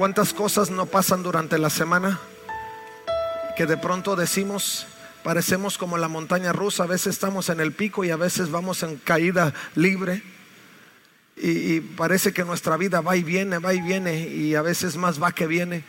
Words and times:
¿Cuántas 0.00 0.32
cosas 0.32 0.70
no 0.70 0.86
pasan 0.86 1.22
durante 1.22 1.58
la 1.58 1.68
semana? 1.68 2.18
Que 3.54 3.66
de 3.66 3.76
pronto 3.76 4.16
decimos, 4.16 4.86
parecemos 5.22 5.76
como 5.76 5.98
la 5.98 6.08
montaña 6.08 6.54
rusa, 6.54 6.84
a 6.84 6.86
veces 6.86 7.08
estamos 7.08 7.50
en 7.50 7.60
el 7.60 7.72
pico 7.72 8.02
y 8.02 8.10
a 8.10 8.16
veces 8.16 8.50
vamos 8.50 8.82
en 8.82 8.96
caída 8.96 9.52
libre. 9.74 10.22
Y, 11.36 11.74
y 11.74 11.80
parece 11.82 12.32
que 12.32 12.46
nuestra 12.46 12.78
vida 12.78 13.02
va 13.02 13.14
y 13.14 13.22
viene, 13.22 13.58
va 13.58 13.74
y 13.74 13.82
viene, 13.82 14.26
y 14.26 14.54
a 14.54 14.62
veces 14.62 14.96
más 14.96 15.22
va 15.22 15.32
que 15.32 15.46
viene. 15.46 15.84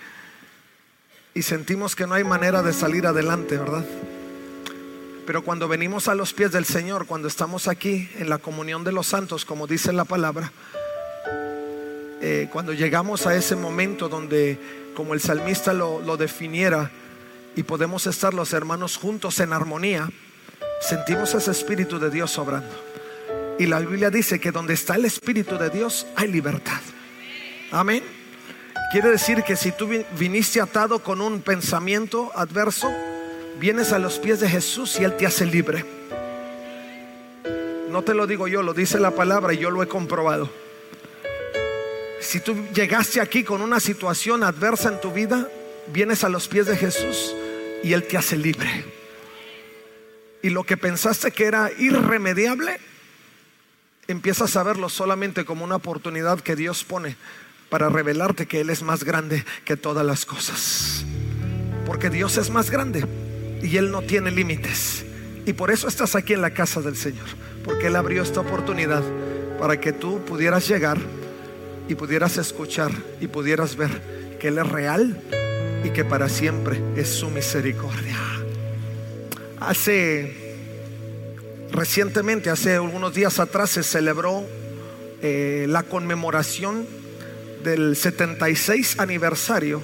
Y 1.33 1.43
sentimos 1.43 1.95
que 1.95 2.05
no 2.05 2.13
hay 2.13 2.25
manera 2.25 2.61
de 2.61 2.73
salir 2.73 3.07
adelante, 3.07 3.57
¿verdad? 3.57 3.85
Pero 5.25 5.41
cuando 5.41 5.69
venimos 5.69 6.09
a 6.09 6.15
los 6.15 6.33
pies 6.33 6.51
del 6.51 6.65
Señor, 6.65 7.05
cuando 7.05 7.29
estamos 7.29 7.69
aquí 7.69 8.09
en 8.17 8.29
la 8.29 8.39
comunión 8.39 8.83
de 8.83 8.91
los 8.91 9.07
santos, 9.07 9.45
como 9.45 9.67
dice 9.67 9.93
la 9.93 10.03
palabra, 10.03 10.51
eh, 12.21 12.47
cuando 12.51 12.73
llegamos 12.73 13.25
a 13.25 13.35
ese 13.35 13.55
momento 13.55 14.07
donde, 14.07 14.57
como 14.95 15.13
el 15.13 15.21
salmista 15.21 15.73
lo, 15.73 16.01
lo 16.01 16.17
definiera, 16.17 16.91
y 17.55 17.63
podemos 17.63 18.07
estar 18.07 18.33
los 18.33 18.53
hermanos 18.53 18.97
juntos 18.97 19.39
en 19.39 19.53
armonía, 19.53 20.09
sentimos 20.81 21.33
ese 21.33 21.51
Espíritu 21.51 21.99
de 21.99 22.09
Dios 22.09 22.37
obrando. 22.37 22.73
Y 23.59 23.65
la 23.65 23.79
Biblia 23.79 24.09
dice 24.09 24.39
que 24.39 24.51
donde 24.51 24.73
está 24.73 24.95
el 24.95 25.05
Espíritu 25.05 25.57
de 25.57 25.69
Dios 25.69 26.07
hay 26.15 26.27
libertad. 26.29 26.79
Amén. 27.71 28.03
Quiere 28.91 29.09
decir 29.09 29.43
que 29.43 29.55
si 29.55 29.71
tú 29.71 29.89
viniste 30.17 30.59
atado 30.59 30.99
con 30.99 31.21
un 31.21 31.41
pensamiento 31.41 32.31
adverso, 32.35 32.91
vienes 33.59 33.93
a 33.93 33.99
los 33.99 34.19
pies 34.19 34.39
de 34.39 34.49
Jesús 34.49 34.99
y 34.99 35.03
Él 35.03 35.15
te 35.15 35.25
hace 35.25 35.45
libre. 35.45 35.85
No 37.89 38.01
te 38.03 38.13
lo 38.13 38.27
digo 38.27 38.47
yo, 38.47 38.63
lo 38.63 38.73
dice 38.73 38.99
la 38.99 39.11
palabra 39.11 39.53
y 39.53 39.57
yo 39.57 39.69
lo 39.69 39.83
he 39.83 39.87
comprobado. 39.87 40.49
Si 42.21 42.39
tú 42.39 42.55
llegaste 42.73 43.19
aquí 43.19 43.43
con 43.43 43.61
una 43.61 43.79
situación 43.79 44.43
adversa 44.43 44.89
en 44.89 45.01
tu 45.01 45.11
vida, 45.11 45.49
vienes 45.91 46.23
a 46.23 46.29
los 46.29 46.47
pies 46.47 46.67
de 46.67 46.77
Jesús 46.77 47.35
y 47.83 47.93
Él 47.93 48.03
te 48.03 48.15
hace 48.15 48.37
libre. 48.37 48.85
Y 50.43 50.51
lo 50.51 50.63
que 50.63 50.77
pensaste 50.77 51.31
que 51.31 51.45
era 51.45 51.71
irremediable, 51.77 52.79
empiezas 54.07 54.55
a 54.55 54.63
verlo 54.63 54.87
solamente 54.87 55.45
como 55.45 55.65
una 55.65 55.77
oportunidad 55.77 56.39
que 56.39 56.55
Dios 56.55 56.83
pone 56.83 57.15
para 57.69 57.89
revelarte 57.89 58.45
que 58.45 58.61
Él 58.61 58.69
es 58.69 58.83
más 58.83 59.03
grande 59.03 59.43
que 59.65 59.75
todas 59.75 60.05
las 60.05 60.25
cosas. 60.25 61.03
Porque 61.87 62.11
Dios 62.11 62.37
es 62.37 62.51
más 62.51 62.69
grande 62.69 63.03
y 63.63 63.77
Él 63.77 63.91
no 63.91 64.03
tiene 64.03 64.29
límites. 64.29 65.05
Y 65.47 65.53
por 65.53 65.71
eso 65.71 65.87
estás 65.87 66.15
aquí 66.15 66.33
en 66.33 66.41
la 66.41 66.53
casa 66.53 66.81
del 66.81 66.95
Señor. 66.95 67.25
Porque 67.63 67.87
Él 67.87 67.95
abrió 67.95 68.21
esta 68.21 68.41
oportunidad 68.41 69.03
para 69.59 69.79
que 69.79 69.91
tú 69.91 70.23
pudieras 70.25 70.67
llegar 70.67 70.99
y 71.87 71.95
pudieras 71.95 72.37
escuchar 72.37 72.91
y 73.19 73.27
pudieras 73.27 73.75
ver 73.75 73.91
que 74.39 74.49
Él 74.49 74.57
es 74.57 74.67
real 74.67 75.21
y 75.83 75.89
que 75.89 76.05
para 76.05 76.29
siempre 76.29 76.81
es 76.95 77.09
su 77.09 77.29
misericordia. 77.29 78.17
Hace 79.59 80.35
recientemente, 81.71 82.49
hace 82.49 82.75
algunos 82.75 83.13
días 83.13 83.39
atrás, 83.39 83.71
se 83.71 83.83
celebró 83.83 84.43
eh, 85.21 85.65
la 85.69 85.83
conmemoración 85.83 86.85
del 87.63 87.95
76 87.95 88.99
aniversario 88.99 89.81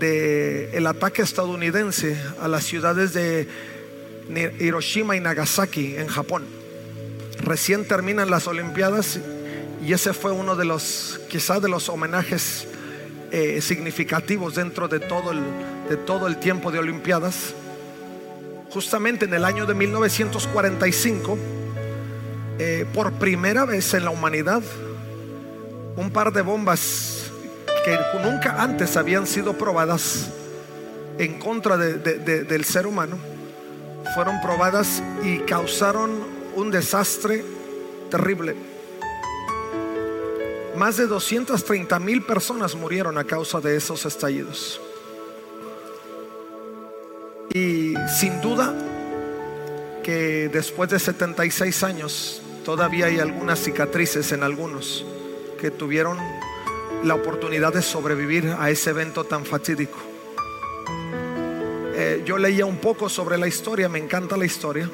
del 0.00 0.70
el 0.72 0.86
ataque 0.86 1.22
estadounidense 1.22 2.16
a 2.40 2.48
las 2.48 2.64
ciudades 2.64 3.12
de 3.12 3.46
Hiroshima 4.58 5.16
y 5.16 5.20
Nagasaki 5.20 5.96
en 5.96 6.06
Japón. 6.06 6.44
Recién 7.42 7.86
terminan 7.86 8.30
las 8.30 8.46
Olimpiadas 8.46 9.20
y 9.84 9.92
ese 9.92 10.12
fue 10.12 10.32
uno 10.32 10.56
de 10.56 10.64
los, 10.64 11.20
quizás 11.28 11.60
de 11.60 11.68
los 11.68 11.88
homenajes 11.88 12.66
eh, 13.30 13.60
significativos 13.60 14.54
dentro 14.54 14.88
de 14.88 15.00
todo, 15.00 15.32
el, 15.32 15.40
de 15.88 15.96
todo 15.96 16.26
el 16.26 16.38
tiempo 16.38 16.70
de 16.70 16.78
Olimpiadas. 16.78 17.54
Justamente 18.70 19.26
en 19.26 19.34
el 19.34 19.44
año 19.44 19.66
de 19.66 19.74
1945, 19.74 21.38
eh, 22.58 22.86
por 22.94 23.12
primera 23.12 23.64
vez 23.64 23.94
en 23.94 24.04
la 24.04 24.10
humanidad, 24.10 24.62
un 25.96 26.10
par 26.10 26.32
de 26.32 26.42
bombas 26.42 27.30
que 27.84 27.98
nunca 28.22 28.62
antes 28.62 28.96
habían 28.96 29.26
sido 29.26 29.56
probadas 29.56 30.30
en 31.18 31.38
contra 31.38 31.76
de, 31.76 31.94
de, 31.94 32.44
del 32.44 32.64
ser 32.64 32.86
humano, 32.86 33.16
fueron 34.14 34.40
probadas 34.40 35.02
y 35.22 35.38
causaron 35.40 36.10
un 36.54 36.70
desastre 36.70 37.44
terrible. 38.10 38.75
Más 40.76 40.98
de 40.98 41.06
230 41.06 41.98
mil 42.00 42.22
personas 42.22 42.74
murieron 42.74 43.16
a 43.16 43.24
causa 43.24 43.60
de 43.60 43.76
esos 43.76 44.04
estallidos. 44.04 44.78
Y 47.54 47.94
sin 48.18 48.42
duda 48.42 48.74
que 50.02 50.50
después 50.52 50.90
de 50.90 50.98
76 50.98 51.82
años 51.82 52.42
todavía 52.64 53.06
hay 53.06 53.18
algunas 53.18 53.58
cicatrices 53.58 54.30
en 54.32 54.42
algunos 54.42 55.06
que 55.58 55.70
tuvieron 55.70 56.18
la 57.02 57.14
oportunidad 57.14 57.72
de 57.72 57.80
sobrevivir 57.80 58.54
a 58.58 58.68
ese 58.68 58.90
evento 58.90 59.24
tan 59.24 59.46
fatídico. 59.46 59.98
Eh, 61.94 62.22
yo 62.26 62.36
leía 62.36 62.66
un 62.66 62.76
poco 62.76 63.08
sobre 63.08 63.38
la 63.38 63.48
historia, 63.48 63.88
me 63.88 63.98
encanta 63.98 64.36
la 64.36 64.44
historia, 64.44 64.90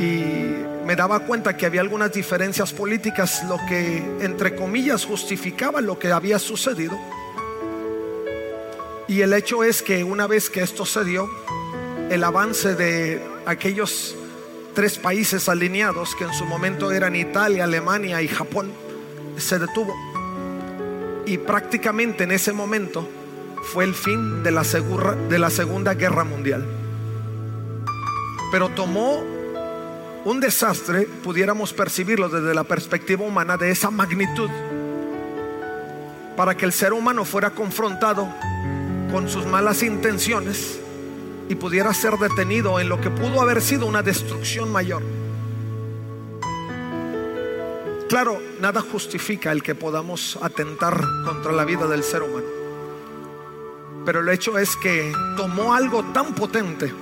y 0.00 0.71
me 0.84 0.96
daba 0.96 1.20
cuenta 1.20 1.56
que 1.56 1.66
había 1.66 1.80
algunas 1.80 2.12
diferencias 2.12 2.72
políticas, 2.72 3.44
lo 3.48 3.56
que 3.68 3.98
entre 4.20 4.56
comillas 4.56 5.04
justificaba 5.04 5.80
lo 5.80 5.98
que 5.98 6.10
había 6.10 6.38
sucedido. 6.38 6.98
Y 9.08 9.20
el 9.20 9.32
hecho 9.32 9.62
es 9.62 9.82
que 9.82 10.04
una 10.04 10.26
vez 10.26 10.50
que 10.50 10.62
esto 10.62 10.84
se 10.84 11.04
dio, 11.04 11.28
el 12.10 12.24
avance 12.24 12.74
de 12.74 13.22
aquellos 13.46 14.16
tres 14.74 14.98
países 14.98 15.48
alineados, 15.48 16.14
que 16.14 16.24
en 16.24 16.32
su 16.32 16.44
momento 16.44 16.90
eran 16.92 17.14
Italia, 17.14 17.64
Alemania 17.64 18.22
y 18.22 18.28
Japón, 18.28 18.72
se 19.36 19.58
detuvo. 19.58 19.94
Y 21.26 21.38
prácticamente 21.38 22.24
en 22.24 22.32
ese 22.32 22.52
momento 22.52 23.08
fue 23.72 23.84
el 23.84 23.94
fin 23.94 24.42
de 24.42 24.50
la, 24.50 24.62
de 24.62 25.38
la 25.38 25.50
Segunda 25.50 25.94
Guerra 25.94 26.24
Mundial. 26.24 26.66
Pero 28.50 28.68
tomó 28.70 29.31
un 30.24 30.40
desastre, 30.40 31.08
pudiéramos 31.22 31.72
percibirlo 31.72 32.28
desde 32.28 32.54
la 32.54 32.64
perspectiva 32.64 33.24
humana 33.24 33.56
de 33.56 33.70
esa 33.70 33.90
magnitud, 33.90 34.50
para 36.36 36.56
que 36.56 36.64
el 36.64 36.72
ser 36.72 36.92
humano 36.92 37.24
fuera 37.24 37.50
confrontado 37.50 38.28
con 39.10 39.28
sus 39.28 39.46
malas 39.46 39.82
intenciones 39.82 40.80
y 41.48 41.54
pudiera 41.54 41.92
ser 41.92 42.14
detenido 42.14 42.78
en 42.80 42.88
lo 42.88 43.00
que 43.00 43.10
pudo 43.10 43.40
haber 43.40 43.60
sido 43.60 43.86
una 43.86 44.02
destrucción 44.02 44.70
mayor. 44.70 45.02
Claro, 48.08 48.40
nada 48.60 48.80
justifica 48.80 49.52
el 49.52 49.62
que 49.62 49.74
podamos 49.74 50.38
atentar 50.42 51.02
contra 51.24 51.52
la 51.52 51.64
vida 51.64 51.86
del 51.86 52.02
ser 52.02 52.22
humano. 52.22 52.46
Pero 54.04 54.20
el 54.20 54.28
hecho 54.28 54.58
es 54.58 54.76
que 54.76 55.12
tomó 55.36 55.74
algo 55.74 56.04
tan 56.12 56.34
potente 56.34 56.92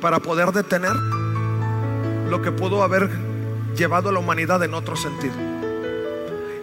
para 0.00 0.20
poder 0.20 0.52
detener 0.52 0.92
lo 2.30 2.40
que 2.40 2.52
pudo 2.52 2.82
haber 2.84 3.10
llevado 3.76 4.08
a 4.08 4.12
la 4.12 4.20
humanidad 4.20 4.62
en 4.62 4.72
otro 4.72 4.94
sentido. 4.94 5.34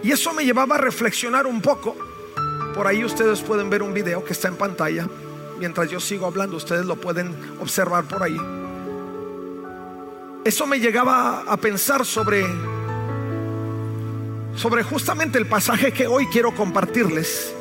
Y 0.02 0.10
eso 0.10 0.32
me 0.32 0.44
llevaba 0.44 0.76
a 0.76 0.78
reflexionar 0.78 1.46
un 1.46 1.60
poco. 1.60 1.94
Por 2.74 2.86
ahí 2.86 3.04
ustedes 3.04 3.42
pueden 3.42 3.68
ver 3.68 3.82
un 3.82 3.92
video 3.92 4.24
que 4.24 4.32
está 4.32 4.48
en 4.48 4.56
pantalla. 4.56 5.06
Mientras 5.58 5.90
yo 5.90 6.00
sigo 6.00 6.26
hablando, 6.26 6.56
ustedes 6.56 6.86
lo 6.86 6.96
pueden 6.96 7.36
observar 7.60 8.04
por 8.04 8.22
ahí. 8.22 8.38
Eso 10.44 10.66
me 10.66 10.80
llegaba 10.80 11.42
a 11.46 11.56
pensar 11.58 12.06
sobre 12.06 12.46
sobre 14.56 14.82
justamente 14.82 15.38
el 15.38 15.46
pasaje 15.46 15.92
que 15.92 16.08
hoy 16.08 16.26
quiero 16.32 16.52
compartirles. 16.52 17.54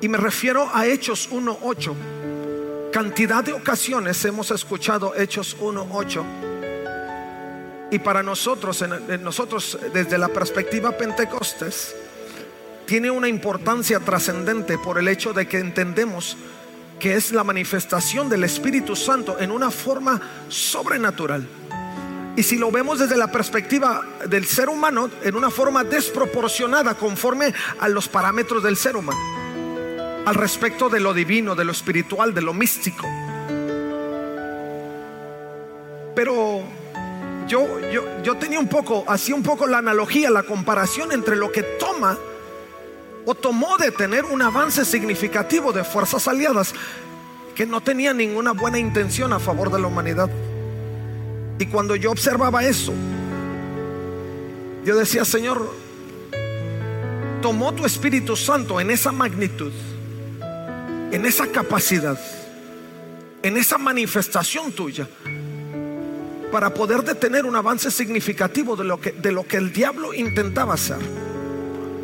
Y 0.00 0.08
me 0.08 0.16
refiero 0.16 0.70
a 0.72 0.86
Hechos 0.86 1.28
1:8. 1.30 1.94
Cantidad 2.92 3.42
de 3.42 3.52
ocasiones 3.52 4.24
hemos 4.24 4.50
escuchado 4.50 5.14
Hechos 5.16 5.56
1:8 5.60 6.53
y 7.94 8.00
para 8.00 8.24
nosotros, 8.24 8.84
nosotros 9.20 9.78
desde 9.92 10.18
la 10.18 10.26
perspectiva 10.26 10.90
Pentecostés, 10.96 11.94
tiene 12.86 13.08
una 13.08 13.28
importancia 13.28 14.00
trascendente 14.00 14.78
por 14.78 14.98
el 14.98 15.06
hecho 15.06 15.32
de 15.32 15.46
que 15.46 15.58
entendemos 15.58 16.36
que 16.98 17.14
es 17.14 17.30
la 17.30 17.44
manifestación 17.44 18.28
del 18.28 18.42
Espíritu 18.42 18.96
Santo 18.96 19.38
en 19.38 19.52
una 19.52 19.70
forma 19.70 20.20
sobrenatural. 20.48 21.46
Y 22.34 22.42
si 22.42 22.56
lo 22.56 22.72
vemos 22.72 22.98
desde 22.98 23.16
la 23.16 23.30
perspectiva 23.30 24.02
del 24.28 24.44
ser 24.44 24.68
humano, 24.68 25.08
en 25.22 25.36
una 25.36 25.50
forma 25.50 25.84
desproporcionada 25.84 26.94
conforme 26.94 27.54
a 27.78 27.88
los 27.88 28.08
parámetros 28.08 28.64
del 28.64 28.76
ser 28.76 28.96
humano, 28.96 29.20
al 30.26 30.34
respecto 30.34 30.88
de 30.88 30.98
lo 30.98 31.14
divino, 31.14 31.54
de 31.54 31.64
lo 31.64 31.70
espiritual, 31.70 32.34
de 32.34 32.42
lo 32.42 32.54
místico. 32.54 33.06
Pero 36.16 36.53
yo, 37.54 37.78
yo, 37.88 38.22
yo 38.24 38.36
tenía 38.36 38.58
un 38.58 38.66
poco, 38.66 39.04
hacía 39.06 39.32
un 39.32 39.44
poco 39.44 39.68
la 39.68 39.78
analogía, 39.78 40.28
la 40.28 40.42
comparación 40.42 41.12
entre 41.12 41.36
lo 41.36 41.52
que 41.52 41.62
toma 41.62 42.18
o 43.24 43.34
tomó 43.36 43.76
de 43.76 43.92
tener 43.92 44.24
un 44.24 44.42
avance 44.42 44.84
significativo 44.84 45.72
de 45.72 45.84
fuerzas 45.84 46.26
aliadas 46.26 46.74
que 47.54 47.64
no 47.64 47.80
tenían 47.80 48.16
ninguna 48.16 48.50
buena 48.50 48.80
intención 48.80 49.32
a 49.32 49.38
favor 49.38 49.70
de 49.70 49.78
la 49.78 49.86
humanidad. 49.86 50.28
Y 51.60 51.66
cuando 51.66 51.94
yo 51.94 52.10
observaba 52.10 52.64
eso, 52.64 52.92
yo 54.84 54.96
decía, 54.96 55.24
Señor, 55.24 55.72
tomó 57.40 57.72
tu 57.72 57.86
Espíritu 57.86 58.34
Santo 58.34 58.80
en 58.80 58.90
esa 58.90 59.12
magnitud, 59.12 59.72
en 61.12 61.24
esa 61.24 61.46
capacidad, 61.46 62.18
en 63.44 63.56
esa 63.56 63.78
manifestación 63.78 64.72
tuya, 64.72 65.06
para 66.54 66.72
poder 66.72 67.02
detener 67.02 67.46
un 67.46 67.56
avance 67.56 67.90
significativo 67.90 68.76
de 68.76 68.84
lo 68.84 69.00
que, 69.00 69.56
el 69.56 69.72
diablo 69.72 70.14
intentaba 70.14 70.74
hacer. 70.74 70.98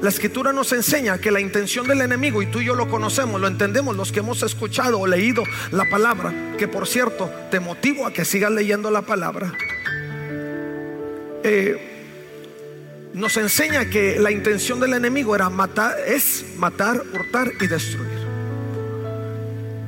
La 0.02 0.08
escritura 0.08 0.52
nos 0.52 0.72
enseña 0.72 1.18
que 1.18 1.30
la 1.30 1.40
intención 1.40 1.86
del 1.86 2.00
enemigo, 2.00 2.42
y 2.42 2.46
tú 2.46 2.60
y 2.60 2.64
yo 2.64 2.74
lo 2.74 2.88
conocemos, 2.88 3.40
lo 3.40 3.46
entendemos 3.46 3.94
los 3.94 4.10
que 4.10 4.18
hemos 4.18 4.42
escuchado 4.42 4.98
o 4.98 5.06
leído 5.06 5.44
la 5.70 5.88
palabra, 5.88 6.56
que 6.58 6.66
por 6.66 6.88
cierto 6.88 7.30
te 7.52 7.60
motivo 7.60 8.04
a 8.04 8.12
que 8.12 8.24
sigas 8.24 8.50
leyendo 8.50 8.90
la 8.90 9.02
palabra. 9.02 9.52
Eh, 11.44 13.10
nos 13.14 13.36
enseña 13.36 13.88
que 13.88 14.18
la 14.18 14.32
intención 14.32 14.80
del 14.80 14.94
enemigo 14.94 15.36
era 15.36 15.48
matar, 15.48 15.96
es 16.08 16.44
matar, 16.56 17.04
hurtar 17.14 17.52
y 17.60 17.68
destruir. 17.68 18.18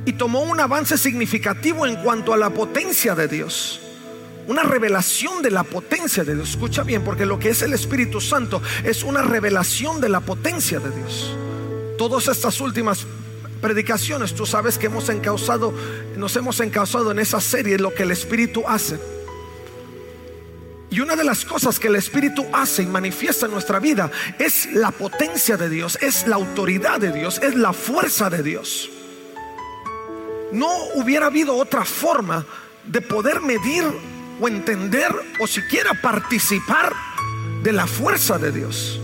Y 0.05 0.13
tomó 0.13 0.43
un 0.43 0.61
avance 0.61 0.97
significativo 0.97 1.85
en 1.85 1.97
cuanto 1.97 2.33
a 2.33 2.37
la 2.37 2.49
potencia 2.49 3.13
de 3.13 3.27
Dios 3.27 3.81
una 4.47 4.63
revelación 4.63 5.41
de 5.41 5.51
la 5.51 5.63
potencia 5.63 6.23
de 6.23 6.35
Dios. 6.35 6.51
Escucha 6.51 6.83
bien, 6.83 7.03
porque 7.03 7.25
lo 7.25 7.39
que 7.39 7.49
es 7.49 7.61
el 7.61 7.73
Espíritu 7.73 8.19
Santo 8.19 8.61
es 8.83 9.03
una 9.03 9.21
revelación 9.21 10.01
de 10.01 10.09
la 10.09 10.19
potencia 10.19 10.79
de 10.79 10.91
Dios. 10.91 11.35
Todas 11.97 12.27
estas 12.27 12.59
últimas 12.59 13.05
predicaciones, 13.61 14.33
tú 14.33 14.45
sabes 14.45 14.77
que 14.77 14.87
hemos 14.87 15.07
encausado, 15.09 15.73
nos 16.17 16.35
hemos 16.35 16.59
encausado 16.59 17.11
en 17.11 17.19
esa 17.19 17.39
serie 17.39 17.77
lo 17.77 17.93
que 17.93 18.03
el 18.03 18.11
Espíritu 18.11 18.63
hace. 18.67 18.99
Y 20.89 20.99
una 20.99 21.15
de 21.15 21.23
las 21.23 21.43
cosas 21.43 21.79
que 21.79 21.87
el 21.87 21.95
Espíritu 21.95 22.45
hace 22.53 22.83
y 22.83 22.85
manifiesta 22.85 23.47
en 23.47 23.53
nuestra 23.53 23.79
vida 23.79 24.11
es 24.37 24.71
la 24.73 24.91
potencia 24.91 25.57
de 25.57 25.69
Dios, 25.69 25.97
es 26.01 26.27
la 26.27 26.35
autoridad 26.35 26.99
de 26.99 27.11
Dios, 27.11 27.39
es 27.41 27.55
la 27.55 27.73
fuerza 27.73 28.29
de 28.29 28.43
Dios. 28.43 28.91
No 30.51 30.69
hubiera 30.93 31.27
habido 31.27 31.55
otra 31.55 31.83
forma 31.83 32.45
de 32.85 33.01
poder 33.01 33.41
medir 33.41 33.85
o 34.43 34.47
entender 34.49 35.09
o 35.39 35.47
siquiera 35.47 35.93
participar 35.93 36.93
de 37.63 37.71
la 37.71 37.87
fuerza 37.87 38.37
de 38.37 38.51
Dios 38.51 38.99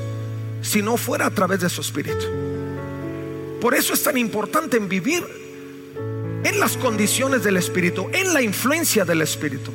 si 0.61 0.81
no 0.81 0.97
fuera 0.97 1.27
a 1.27 1.31
través 1.31 1.61
de 1.61 1.69
su 1.69 1.79
espíritu. 1.79 2.25
Por 3.61 3.73
eso 3.73 3.93
es 3.93 4.03
tan 4.03 4.17
importante 4.17 4.75
en 4.75 4.89
vivir 4.89 5.23
en 6.43 6.59
las 6.59 6.75
condiciones 6.75 7.41
del 7.41 7.55
espíritu, 7.55 8.09
en 8.11 8.33
la 8.33 8.41
influencia 8.41 9.05
del 9.05 9.21
espíritu. 9.21 9.71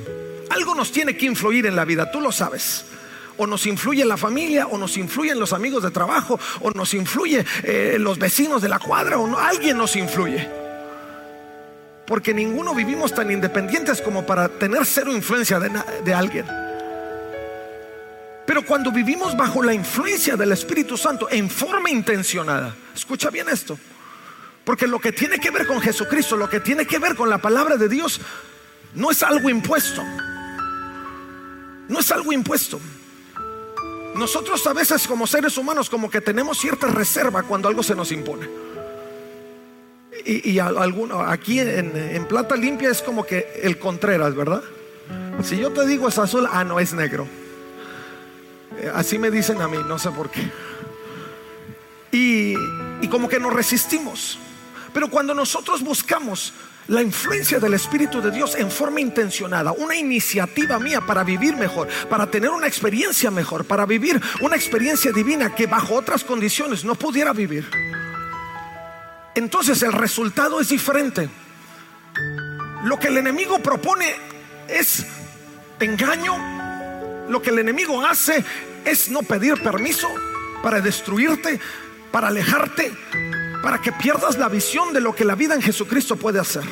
Algo 0.51 0.75
nos 0.75 0.93
tiene 0.93 1.17
que 1.17 1.25
influir 1.25 1.65
en 1.65 1.77
la 1.77 1.87
vida, 1.87 2.11
tú 2.13 2.21
lo 2.21 2.31
sabes. 2.31 2.85
O 3.39 3.47
nos 3.47 3.67
influye 3.67 4.05
la 4.05 4.19
familia, 4.19 4.67
o 4.67 4.77
nos 4.77 4.99
influyen 4.99 5.41
los 5.41 5.55
amigos 5.55 5.83
de 5.83 5.91
trabajo, 5.91 6.39
o 6.61 6.73
nos 6.73 6.93
influye 6.93 7.45
eh, 7.63 7.97
los 7.99 8.19
vecinos 8.19 8.61
de 8.61 8.69
la 8.69 8.79
cuadra, 8.79 9.19
o 9.19 9.39
alguien 9.39 9.79
nos 9.79 9.97
influye. 9.97 10.64
Porque 12.07 12.35
ninguno 12.35 12.75
vivimos 12.75 13.15
tan 13.15 13.31
independientes 13.31 14.01
como 14.03 14.27
para 14.27 14.49
tener 14.49 14.85
cero 14.85 15.11
influencia 15.13 15.59
de, 15.59 16.15
alguien. 16.15 16.45
Pero 18.47 18.65
cuando 18.65 18.93
vivimos 18.93 19.37
bajo 19.37 19.63
la 19.63 19.73
influencia 19.73 20.37
del 20.37 20.53
Espíritu 20.53 20.99
Santo 20.99 21.29
en 21.31 21.49
forma 21.49 21.91
intencionada, 21.91 22.75
escucha 22.95 23.31
bien 23.31 23.49
esto, 23.49 23.79
porque 24.65 24.87
lo 24.87 24.99
que 24.99 25.13
tiene 25.13 25.39
que 25.39 25.51
ver 25.51 25.67
con 25.67 25.81
Jesucristo, 25.81 26.37
lo 26.37 26.49
que 26.49 26.61
tiene 26.61 26.87
que 26.87 26.99
ver 26.99 27.15
con 27.15 27.31
la 27.31 27.39
palabra 27.39 27.77
de 27.77 27.89
Dios, 27.89 28.21
no 28.95 29.11
es 29.11 29.23
algo 29.23 29.49
impuesto. 29.49 30.03
No 31.89 32.01
es 32.01 32.11
algo 32.13 32.33
impuesto. 32.33 32.81
Nosotros 34.15 34.67
a 34.67 34.75
veces 34.75 35.07
como 35.07 35.27
seres 35.27 35.57
humanos 35.57 35.89
como 35.89 36.11
que 36.11 36.21
tenemos 36.21 36.59
cierta 36.59 36.87
reserva 36.87 37.43
cuando 37.43 37.69
algo 37.69 37.83
se 37.83 37.95
nos 37.95 38.13
impone 38.13 38.64
y, 40.25 40.59
alguno, 40.59 41.21
aquí 41.21 41.61
en, 41.61 42.27
plata 42.27 42.57
limpia 42.57 42.91
es 42.91 43.03
como 43.03 43.25
que 43.27 43.61
el 43.63 43.79
Contreras, 43.79 44.35
¿verdad? 44.35 44.63
Si 45.43 45.59
yo 45.59 45.71
te 45.71 45.87
digo 45.87 46.09
es 46.09 46.19
azul, 46.19 46.49
ah, 46.51 46.65
no 46.65 46.81
es 46.81 46.95
negro. 46.95 47.27
Eh, 48.79 48.91
así 48.95 49.19
me 49.19 49.31
dicen 49.31 49.61
a 49.61 49.69
mí, 49.69 49.77
no 49.87 49.99
sé 49.99 50.11
por 50.11 50.31
qué. 50.31 50.51
Y, 52.13 52.55
y 53.03 53.09
como 53.09 53.29
que 53.29 53.39
nos 53.39 53.53
resistimos. 53.53 54.39
Pero 54.95 55.09
cuando 55.09 55.35
nosotros 55.35 55.83
buscamos 55.83 56.55
la 56.87 57.03
influencia 57.03 57.59
del 57.59 57.75
Espíritu 57.75 58.23
de 58.23 58.31
Dios 58.31 58.55
en 58.55 58.71
forma 58.71 59.01
intencionada, 59.01 59.73
una 59.73 59.97
iniciativa 59.97 60.79
mía 60.79 61.01
para 61.01 61.25
vivir 61.25 61.57
mejor, 61.57 61.89
para 62.09 62.31
tener 62.31 62.51
una 62.51 62.67
experiencia 62.67 63.31
mejor, 63.31 63.65
para 63.65 63.85
vivir 63.85 64.21
una 64.41 64.57
experiencia 64.57 65.13
divina 65.13 65.55
que 65.55 65.67
bajo 65.67 65.95
otras 65.95 66.25
condiciones 66.25 66.85
no 66.85 66.95
pudiera 66.95 67.33
vivir 67.33 67.69
entonces 69.35 69.83
el 69.83 69.93
resultado 69.93 70.61
es 70.61 70.69
diferente. 70.69 71.29
Lo 72.85 72.99
que 72.99 73.09
el 73.09 73.19
enemigo 73.19 73.59
propone 73.61 74.15
es 74.69 75.05
engaño. 75.81 77.29
Lo 77.29 77.41
que 77.41 77.51
el 77.51 77.59
enemigo 77.59 78.05
hace 78.05 78.45
es 78.85 79.11
no 79.11 79.23
pedir 79.23 79.63
permiso 79.63 80.09
para 80.63 80.81
destruirte, 80.81 81.61
para 82.13 82.29
alejarte, 82.29 82.93
para 83.63 83.81
que 83.81 83.93
pierdas 83.93 84.39
la 84.39 84.49
visión 84.49 84.93
de 84.93 85.01
lo 85.01 85.15
que 85.15 85.25
la 85.25 85.35
vida 85.35 85.55
en 85.55 85.63
Jesucristo 85.63 86.17
puede 86.17 86.39
hacer. 86.39 86.65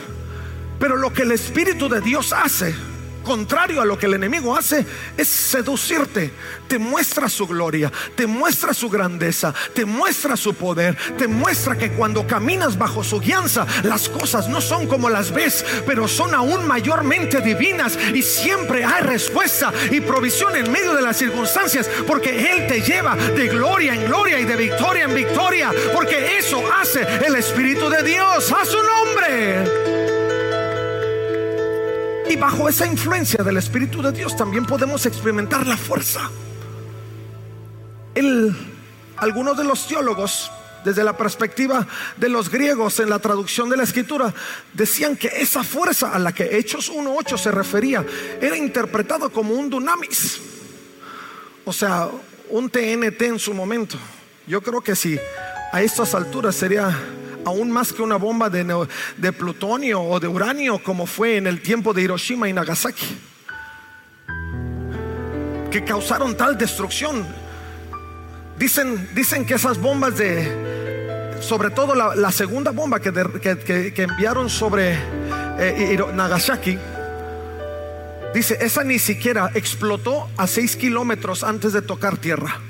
Pero 0.79 0.97
lo 0.97 1.13
que 1.13 1.23
el 1.23 1.33
Espíritu 1.33 1.89
de 1.89 2.01
Dios 2.01 2.33
hace 2.33 2.75
contrario 3.23 3.81
a 3.81 3.85
lo 3.85 3.99
que 3.99 4.07
el 4.07 4.15
enemigo 4.15 4.57
hace, 4.57 4.87
es 5.17 5.29
seducirte. 5.29 6.33
Te 6.69 6.79
muestra 6.79 7.29
su 7.29 7.47
gloria, 7.47 7.93
te 8.15 8.27
muestra 8.27 8.75
su 8.75 8.89
grandeza, 8.89 9.55
te 9.75 9.85
muestra 9.85 10.37
su 10.37 10.55
poder, 10.55 10.97
te 11.19 11.29
muestra 11.29 11.77
que 11.77 11.93
cuando 11.93 12.27
caminas 12.27 12.79
bajo 12.79 13.05
su 13.05 13.21
guianza, 13.21 13.67
las 13.85 14.09
cosas 14.09 14.49
no 14.49 14.61
son 14.61 14.87
como 14.87 15.09
las 15.09 15.33
ves, 15.33 15.65
pero 15.87 16.09
son 16.09 16.35
aún 16.35 16.67
mayormente 16.67 17.41
divinas 17.41 17.99
y 18.15 18.23
siempre 18.23 18.85
hay 18.85 19.03
respuesta 19.03 19.73
y 19.91 20.01
provisión 20.01 20.57
en 20.57 20.71
medio 20.71 20.95
de 20.95 21.03
las 21.03 21.17
circunstancias, 21.17 21.89
porque 22.07 22.53
Él 22.53 22.67
te 22.67 22.81
lleva 22.81 23.17
de 23.17 23.49
gloria 23.49 23.95
en 23.95 24.07
gloria 24.07 24.41
y 24.41 24.45
de 24.45 24.57
victoria 24.57 25.05
en 25.05 25.15
victoria, 25.15 25.73
porque 25.95 26.39
eso 26.39 26.63
hace 26.81 27.03
el 27.27 27.35
Espíritu 27.37 27.89
de 27.89 28.03
Dios 28.03 28.53
a 28.53 28.65
su 28.65 28.79
nombre. 28.83 30.02
Y 32.29 32.37
bajo 32.37 32.69
esa 32.69 32.87
influencia 32.87 33.43
del 33.43 33.57
Espíritu 33.57 34.03
de 34.03 34.13
Dios 34.13 34.37
también 34.37 34.65
podemos 34.65 35.05
experimentar 35.07 35.67
la 35.67 35.77
fuerza. 35.77 36.31
El, 38.15 38.55
algunos 39.17 39.57
de 39.57 39.65
los 39.65 39.87
teólogos, 39.87 40.51
desde 40.85 41.05
la 41.05 41.17
perspectiva 41.17 41.87
de 42.17 42.29
los 42.29 42.49
griegos 42.51 43.01
en 43.01 43.11
la 43.11 43.19
traducción 43.19 43.69
de 43.69 43.77
la 43.77 43.83
escritura, 43.85 44.33
decían 44.73 45.17
que 45.17 45.29
esa 45.29 45.65
fuerza 45.65 46.13
a 46.13 46.19
la 46.19 46.33
que 46.33 46.57
Hechos 46.57 46.93
1.8 46.93 47.39
se 47.39 47.51
refería 47.51 48.05
era 48.41 48.57
interpretado 48.57 49.31
como 49.31 49.55
un 49.55 49.71
dunamis. 49.71 50.41
O 51.65 51.73
sea, 51.73 52.09
un 52.51 52.69
TNT 52.69 53.23
en 53.23 53.39
su 53.39 53.55
momento. 53.55 53.97
Yo 54.47 54.61
creo 54.63 54.81
que 54.81 54.97
si 54.97 55.19
a 55.73 55.83
estas 55.83 56.15
alturas 56.15 56.55
sería 56.55 56.99
aún 57.45 57.71
más 57.71 57.93
que 57.93 58.03
una 58.03 58.17
bomba 58.17 58.51
de, 58.51 59.33
plutonio 59.33 60.03
o 60.03 60.21
de 60.21 60.29
uranio 60.29 60.83
como 60.83 61.07
fue 61.07 61.37
en 61.37 61.47
el 61.47 61.61
tiempo 61.61 61.93
de 61.93 62.03
Hiroshima 62.03 62.49
y 62.49 62.53
Nagasaki, 62.53 63.19
que 65.71 65.85
causaron 65.85 66.37
tal 66.37 66.57
destrucción. 66.57 67.27
Dicen, 68.59 69.09
dicen 69.15 69.45
que 69.45 69.55
esas 69.55 69.79
bombas 69.79 70.17
de, 70.19 71.39
sobre 71.41 71.71
todo 71.71 71.95
la, 71.95 72.33
segunda 72.33 72.71
bomba 72.71 73.01
que, 73.01 73.13
que, 73.43 74.03
enviaron 74.03 74.49
sobre 74.49 74.93
eh, 75.59 75.99
Nagasaki, 76.15 76.79
dice, 78.35 78.59
esa 78.61 78.85
ni 78.85 78.99
siquiera 78.99 79.51
explotó 79.55 80.29
a 80.37 80.47
6 80.47 80.77
kilómetros 80.77 81.43
antes 81.43 81.73
de 81.73 81.83
tocar 81.83 82.19
tierra. 82.19 82.61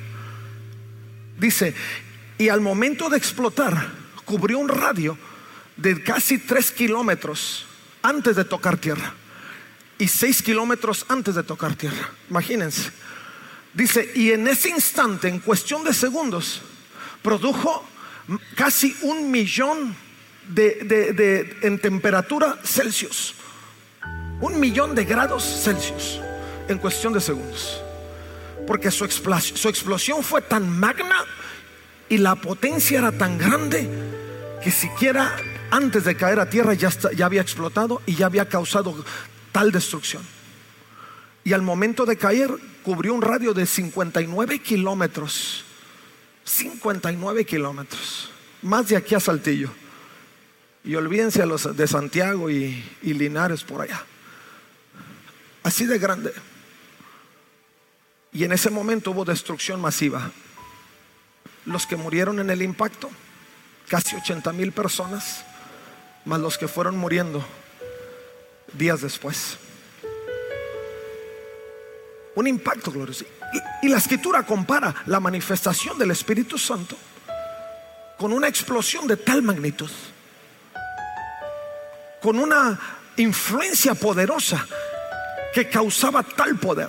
Dice, 1.38 1.74
Y 2.38 2.48
al 2.48 2.60
momento 2.60 3.10
de 3.10 3.18
explotar, 3.18 4.01
cubrió 4.32 4.58
un 4.60 4.68
radio 4.70 5.18
de 5.76 6.02
casi 6.02 6.38
tres 6.38 6.72
kilómetros 6.72 7.66
antes 8.00 8.34
de 8.34 8.46
tocar 8.46 8.78
tierra 8.78 9.12
y 9.98 10.08
seis 10.08 10.42
kilómetros 10.42 11.04
antes 11.10 11.34
de 11.34 11.42
tocar 11.42 11.74
tierra. 11.74 12.10
Imagínense. 12.30 12.90
Dice, 13.74 14.10
y 14.14 14.32
en 14.32 14.48
ese 14.48 14.70
instante, 14.70 15.28
en 15.28 15.38
cuestión 15.38 15.84
de 15.84 15.92
segundos, 15.92 16.62
produjo 17.20 17.86
casi 18.56 18.96
un 19.02 19.30
millón 19.30 19.94
de, 20.48 21.58
en 21.60 21.78
temperatura 21.78 22.58
Celsius. 22.64 23.34
Un 24.40 24.58
millón 24.58 24.94
de 24.94 25.04
grados 25.04 25.44
Celsius 25.44 26.20
en 26.68 26.78
cuestión 26.78 27.12
de 27.12 27.20
segundos. 27.20 27.82
Porque 28.66 28.90
su 28.90 29.06
su 29.10 29.68
explosión 29.68 30.22
fue 30.22 30.40
tan 30.40 30.70
magna 30.70 31.16
y 32.08 32.16
la 32.16 32.34
potencia 32.34 32.98
era 32.98 33.12
tan 33.12 33.36
grande 33.36 34.11
que 34.62 34.70
siquiera 34.70 35.36
antes 35.70 36.04
de 36.04 36.16
caer 36.16 36.40
a 36.40 36.48
tierra 36.48 36.74
ya, 36.74 36.90
ya 37.14 37.26
había 37.26 37.40
explotado 37.40 38.00
y 38.06 38.14
ya 38.14 38.26
había 38.26 38.48
causado 38.48 39.04
tal 39.50 39.72
destrucción. 39.72 40.22
Y 41.44 41.52
al 41.52 41.62
momento 41.62 42.06
de 42.06 42.16
caer 42.16 42.50
cubrió 42.82 43.14
un 43.14 43.22
radio 43.22 43.52
de 43.52 43.66
59 43.66 44.60
kilómetros. 44.60 45.64
59 46.44 47.44
kilómetros. 47.44 48.30
Más 48.62 48.88
de 48.88 48.96
aquí 48.96 49.14
a 49.14 49.20
Saltillo. 49.20 49.70
Y 50.84 50.94
olvídense 50.94 51.42
a 51.42 51.46
los 51.46 51.76
de 51.76 51.86
Santiago 51.86 52.50
y, 52.50 52.84
y 53.02 53.14
Linares 53.14 53.62
por 53.64 53.82
allá. 53.82 54.04
Así 55.62 55.86
de 55.86 55.98
grande. 55.98 56.32
Y 58.32 58.44
en 58.44 58.52
ese 58.52 58.70
momento 58.70 59.10
hubo 59.10 59.24
destrucción 59.24 59.80
masiva. 59.80 60.30
Los 61.66 61.86
que 61.86 61.96
murieron 61.96 62.40
en 62.40 62.50
el 62.50 62.62
impacto, 62.62 63.10
casi 63.92 64.16
80 64.16 64.54
mil 64.54 64.72
personas, 64.72 65.44
más 66.24 66.40
los 66.40 66.56
que 66.56 66.66
fueron 66.66 66.96
muriendo 66.96 67.44
días 68.72 69.02
después. 69.02 69.58
Un 72.34 72.46
impacto 72.46 72.90
glorioso. 72.90 73.26
Y, 73.82 73.86
y, 73.86 73.90
la 73.90 73.98
escritura 73.98 74.46
compara 74.46 74.94
la 75.04 75.20
manifestación 75.20 75.98
del 75.98 76.10
Espíritu 76.10 76.56
Santo 76.56 76.96
con 78.16 78.32
una 78.32 78.48
explosión 78.48 79.06
de 79.06 79.18
tal 79.18 79.42
magnitud, 79.42 79.90
con 82.22 82.38
una 82.38 82.80
influencia 83.18 83.94
poderosa 83.94 84.66
que 85.52 85.68
causaba 85.68 86.22
tal 86.22 86.56
poder. 86.56 86.88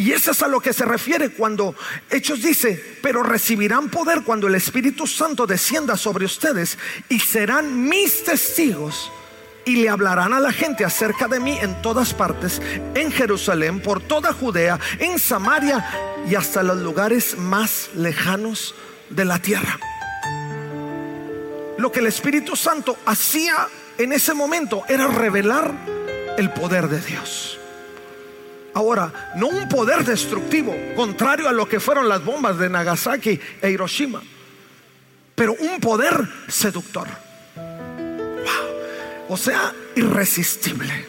Y 0.00 0.12
eso 0.12 0.30
es 0.30 0.42
a 0.42 0.48
lo 0.48 0.60
que 0.60 0.72
se 0.72 0.86
refiere 0.86 1.28
cuando 1.28 1.74
Hechos 2.08 2.40
dice, 2.40 2.96
pero 3.02 3.22
recibirán 3.22 3.90
poder 3.90 4.22
cuando 4.22 4.46
el 4.46 4.54
Espíritu 4.54 5.06
Santo 5.06 5.46
descienda 5.46 5.94
sobre 5.94 6.24
ustedes 6.24 6.78
y 7.10 7.20
serán 7.20 7.86
mis 7.86 8.24
testigos 8.24 9.12
y 9.66 9.76
le 9.76 9.90
hablarán 9.90 10.32
a 10.32 10.40
la 10.40 10.52
gente 10.52 10.86
acerca 10.86 11.28
de 11.28 11.38
mí 11.38 11.58
en 11.60 11.82
todas 11.82 12.14
partes, 12.14 12.62
en 12.94 13.12
Jerusalén, 13.12 13.80
por 13.80 14.00
toda 14.00 14.32
Judea, 14.32 14.80
en 15.00 15.18
Samaria 15.18 15.84
y 16.26 16.34
hasta 16.34 16.62
los 16.62 16.78
lugares 16.78 17.36
más 17.36 17.90
lejanos 17.94 18.74
de 19.10 19.26
la 19.26 19.38
tierra. 19.38 19.78
Lo 21.76 21.92
que 21.92 22.00
el 22.00 22.06
Espíritu 22.06 22.56
Santo 22.56 22.96
hacía 23.04 23.68
en 23.98 24.14
ese 24.14 24.32
momento 24.32 24.82
era 24.88 25.08
revelar 25.08 25.74
el 26.38 26.50
poder 26.54 26.88
de 26.88 27.02
Dios. 27.02 27.59
Ahora, 28.74 29.32
no 29.36 29.48
un 29.48 29.68
poder 29.68 30.04
destructivo, 30.04 30.74
contrario 30.94 31.48
a 31.48 31.52
lo 31.52 31.68
que 31.68 31.80
fueron 31.80 32.08
las 32.08 32.24
bombas 32.24 32.58
de 32.58 32.68
Nagasaki 32.68 33.40
e 33.60 33.70
Hiroshima, 33.70 34.22
pero 35.34 35.54
un 35.54 35.80
poder 35.80 36.28
seductor. 36.48 37.08
O 39.28 39.36
sea, 39.36 39.72
irresistible. 39.94 41.06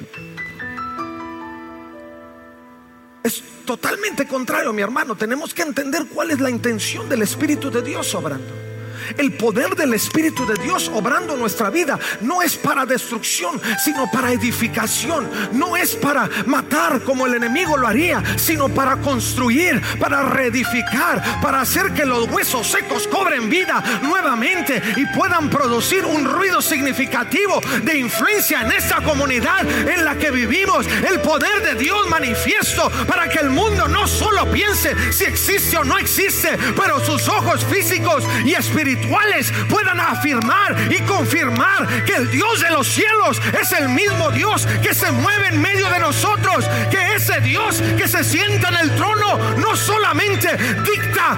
Es 3.23 3.43
totalmente 3.65 4.27
contrario, 4.27 4.73
mi 4.73 4.81
hermano. 4.81 5.15
Tenemos 5.15 5.53
que 5.53 5.61
entender 5.63 6.05
cuál 6.07 6.31
es 6.31 6.39
la 6.39 6.49
intención 6.49 7.09
del 7.09 7.21
Espíritu 7.21 7.69
de 7.69 7.81
Dios 7.81 8.13
obrando. 8.15 8.70
El 9.17 9.33
poder 9.33 9.75
del 9.75 9.93
Espíritu 9.93 10.45
de 10.45 10.61
Dios 10.61 10.89
obrando 10.93 11.35
nuestra 11.35 11.69
vida 11.69 11.99
no 12.21 12.41
es 12.41 12.55
para 12.55 12.85
destrucción, 12.85 13.59
sino 13.83 14.09
para 14.11 14.31
edificación. 14.31 15.29
No 15.53 15.75
es 15.75 15.95
para 15.95 16.29
matar 16.45 17.01
como 17.01 17.25
el 17.25 17.35
enemigo 17.35 17.77
lo 17.77 17.87
haría, 17.87 18.21
sino 18.37 18.69
para 18.69 18.97
construir, 18.97 19.81
para 19.99 20.23
reedificar, 20.23 21.41
para 21.41 21.61
hacer 21.61 21.93
que 21.93 22.05
los 22.05 22.29
huesos 22.29 22.67
secos 22.67 23.07
cobren 23.07 23.49
vida 23.49 23.83
nuevamente 24.03 24.81
y 24.95 25.05
puedan 25.17 25.49
producir 25.49 26.05
un 26.05 26.25
ruido 26.25 26.61
significativo 26.61 27.61
de 27.83 27.97
influencia 27.97 28.61
en 28.61 28.71
esta 28.71 29.01
comunidad 29.01 29.67
en 29.67 30.05
la 30.05 30.15
que 30.15 30.31
vivimos. 30.31 30.85
El 31.09 31.21
poder 31.21 31.63
de 31.63 31.75
Dios 31.75 32.07
manifiesto 32.09 32.89
para 33.07 33.29
que 33.29 33.39
el 33.39 33.49
mundo 33.49 33.87
no 33.87 34.07
solo 34.07 34.49
piense 34.51 34.95
si 35.11 35.25
existe 35.25 35.77
o 35.77 35.83
no 35.83 35.97
existe, 35.97 36.57
pero 36.75 37.03
sus 37.03 37.27
ojos 37.27 37.65
físicos 37.65 38.23
y 38.45 38.53
espirituales 38.53 38.90
puedan 38.95 39.99
afirmar 39.99 40.75
y 40.91 41.01
confirmar 41.01 42.05
que 42.05 42.15
el 42.15 42.31
Dios 42.31 42.61
de 42.61 42.69
los 42.71 42.87
cielos 42.87 43.41
es 43.59 43.71
el 43.73 43.89
mismo 43.89 44.31
Dios 44.31 44.65
que 44.81 44.93
se 44.93 45.11
mueve 45.11 45.47
en 45.49 45.61
medio 45.61 45.89
de 45.89 45.99
nosotros, 45.99 46.65
que 46.89 47.15
ese 47.15 47.39
Dios 47.41 47.81
que 47.97 48.07
se 48.07 48.23
sienta 48.23 48.69
en 48.69 48.89
el 48.89 48.95
trono 48.95 49.37
no 49.57 49.75
solamente 49.75 50.49
dicta 50.83 51.37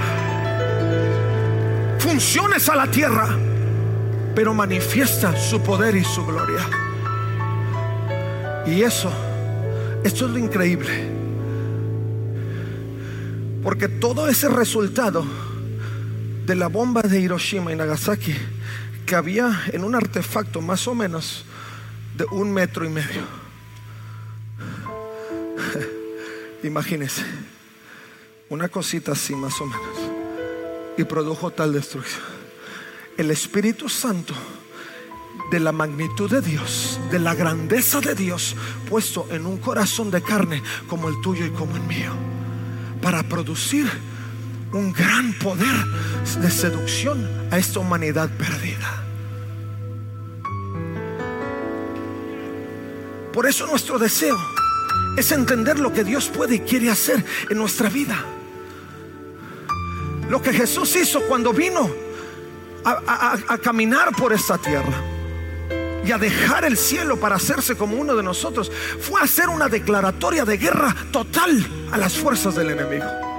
funciones 2.00 2.68
a 2.70 2.76
la 2.76 2.88
tierra, 2.88 3.28
pero 4.36 4.54
manifiesta 4.54 5.36
su 5.36 5.62
poder 5.62 5.96
y 5.96 6.04
su 6.04 6.26
gloria. 6.26 6.68
Y 8.66 8.82
eso, 8.82 9.12
esto 10.04 10.26
es 10.26 10.32
lo 10.32 10.38
increíble. 10.38 11.10
Porque 13.64 13.88
todo 13.88 14.28
ese 14.28 14.50
resultado 14.50 15.26
de 16.46 16.56
la 16.56 16.68
bomba 16.68 17.02
de 17.02 17.20
Hiroshima 17.20 17.72
y 17.72 17.76
Nagasaki 17.76 18.36
que 19.06 19.16
había 19.16 19.64
en 19.72 19.84
un 19.84 19.96
artefacto 19.96 20.62
más 20.62 20.88
o 20.88 20.96
menos 20.96 21.46
de 22.18 22.26
un 22.26 22.52
metro 22.52 22.86
y 22.86 22.90
medio. 22.90 23.22
Imagínense, 26.64 27.24
una 28.50 28.70
cosita 28.70 29.14
así 29.14 29.36
más 29.36 29.60
o 29.62 29.66
menos. 29.66 29.98
Y 30.98 31.04
produjo 31.04 31.52
tal 31.52 31.74
destrucción. 31.74 32.22
El 33.18 33.32
Espíritu 33.32 33.90
Santo 33.90 34.34
de 35.52 35.60
la 35.60 35.72
magnitud 35.72 36.30
de 36.30 36.42
Dios, 36.42 37.00
de 37.12 37.20
la 37.20 37.36
grandeza 37.36 38.00
de 38.00 38.16
Dios, 38.16 38.56
puesto 38.90 39.28
en 39.32 39.46
un 39.46 39.58
corazón 39.58 40.12
de 40.12 40.22
carne 40.22 40.62
como 40.88 41.10
el 41.10 41.20
tuyo 41.22 41.46
y 41.46 41.52
como 41.52 41.76
el 41.76 41.84
mío, 41.84 42.14
para 43.02 43.24
producir 43.24 43.88
un 44.74 44.92
gran 44.92 45.34
poder 45.34 45.76
de 46.42 46.52
seducción 46.52 47.30
a 47.52 47.58
esta 47.58 47.80
humanidad 47.80 48.30
perdida. 48.38 49.04
Por 53.32 53.48
eso 53.48 53.66
nuestro 53.68 53.98
deseo 53.98 54.38
es 55.18 55.32
entender 55.32 55.80
lo 55.80 55.94
que 55.94 56.04
Dios 56.04 56.28
puede 56.28 56.56
y 56.56 56.60
quiere 56.60 56.90
hacer 56.90 57.24
en 57.50 57.58
nuestra 57.58 57.90
vida. 57.90 58.24
Lo 60.30 60.42
que 60.42 60.54
Jesús 60.54 60.96
hizo 60.96 61.22
cuando 61.22 61.54
vino 61.54 61.90
a, 62.84 63.58
caminar 63.62 64.12
por 64.16 64.34
esta 64.34 64.58
tierra 64.58 64.94
y 66.06 66.12
a 66.12 66.18
dejar 66.18 66.66
el 66.66 66.78
cielo 66.78 67.18
para 67.18 67.36
hacerse 67.36 67.76
como 67.76 67.96
uno 67.96 68.16
de 68.16 68.24
nosotros 68.24 68.72
fue 69.00 69.22
hacer 69.22 69.50
una 69.50 69.70
declaratoria 69.70 70.44
de 70.44 70.58
guerra 70.58 70.96
total 71.12 71.66
a 71.92 71.98
las 71.98 72.14
fuerzas 72.18 72.56
del 72.56 72.72
enemigo. 72.72 73.33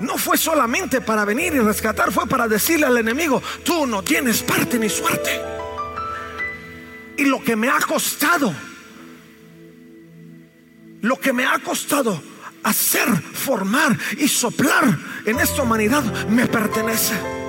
No 0.00 0.16
fue 0.18 0.36
solamente 0.36 1.00
para 1.00 1.24
venir 1.24 1.54
y 1.54 1.60
rescatar, 1.60 2.10
fue 2.12 2.26
para 2.26 2.48
decirle 2.48 2.86
al 2.86 2.96
enemigo, 2.96 3.42
tú 3.64 3.86
no 3.86 4.02
tienes 4.02 4.42
parte 4.42 4.78
ni 4.78 4.88
suerte. 4.88 5.30
Y 7.16 7.24
lo 7.24 7.42
que 7.42 7.54
me 7.54 7.68
ha 7.68 7.78
costado, 7.80 8.54
lo 11.02 11.16
que 11.16 11.32
me 11.32 11.44
ha 11.44 11.58
costado 11.58 12.22
hacer, 12.62 13.08
formar 13.08 13.96
y 14.18 14.28
soplar 14.28 14.98
en 15.24 15.38
esta 15.38 15.62
humanidad 15.62 16.02
me 16.28 16.46
pertenece. 16.46 17.39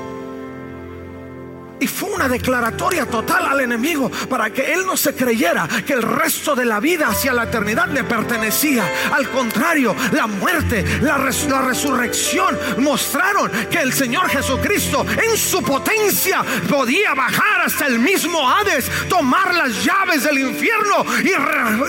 Y 1.82 1.88
fue 1.88 2.12
una 2.12 2.30
declaratoria 2.30 3.08
total 3.08 3.48
al 3.48 3.60
enemigo 3.60 4.12
para 4.30 4.52
que 4.52 4.72
él 4.72 4.86
no 4.86 4.96
se 4.96 5.16
creyera 5.16 5.68
que 5.86 5.94
el 5.94 6.04
resto 6.04 6.56
de 6.56 6.64
la 6.64 6.80
vida 6.80 7.08
hacia 7.08 7.34
la 7.34 7.44
eternidad 7.44 7.88
le 7.88 8.04
pertenecía. 8.04 8.86
Al 9.12 9.28
contrario, 9.30 9.96
la 10.12 10.28
muerte, 10.28 10.86
la, 11.02 11.18
la 11.18 11.62
resurrección 11.62 12.56
mostraron 12.78 13.52
que 13.72 13.80
el 13.80 13.94
Señor 13.94 14.30
Jesucristo 14.30 15.04
en 15.24 15.36
su 15.36 15.64
potencia 15.64 16.44
podía 16.70 17.16
bajar 17.16 17.62
hasta 17.66 17.88
el 17.88 17.98
mismo 17.98 18.48
Hades, 18.48 18.88
tomar 19.10 19.56
las 19.56 19.84
llaves 19.84 20.24
del 20.24 20.38
infierno 20.38 21.04
y 21.24 21.34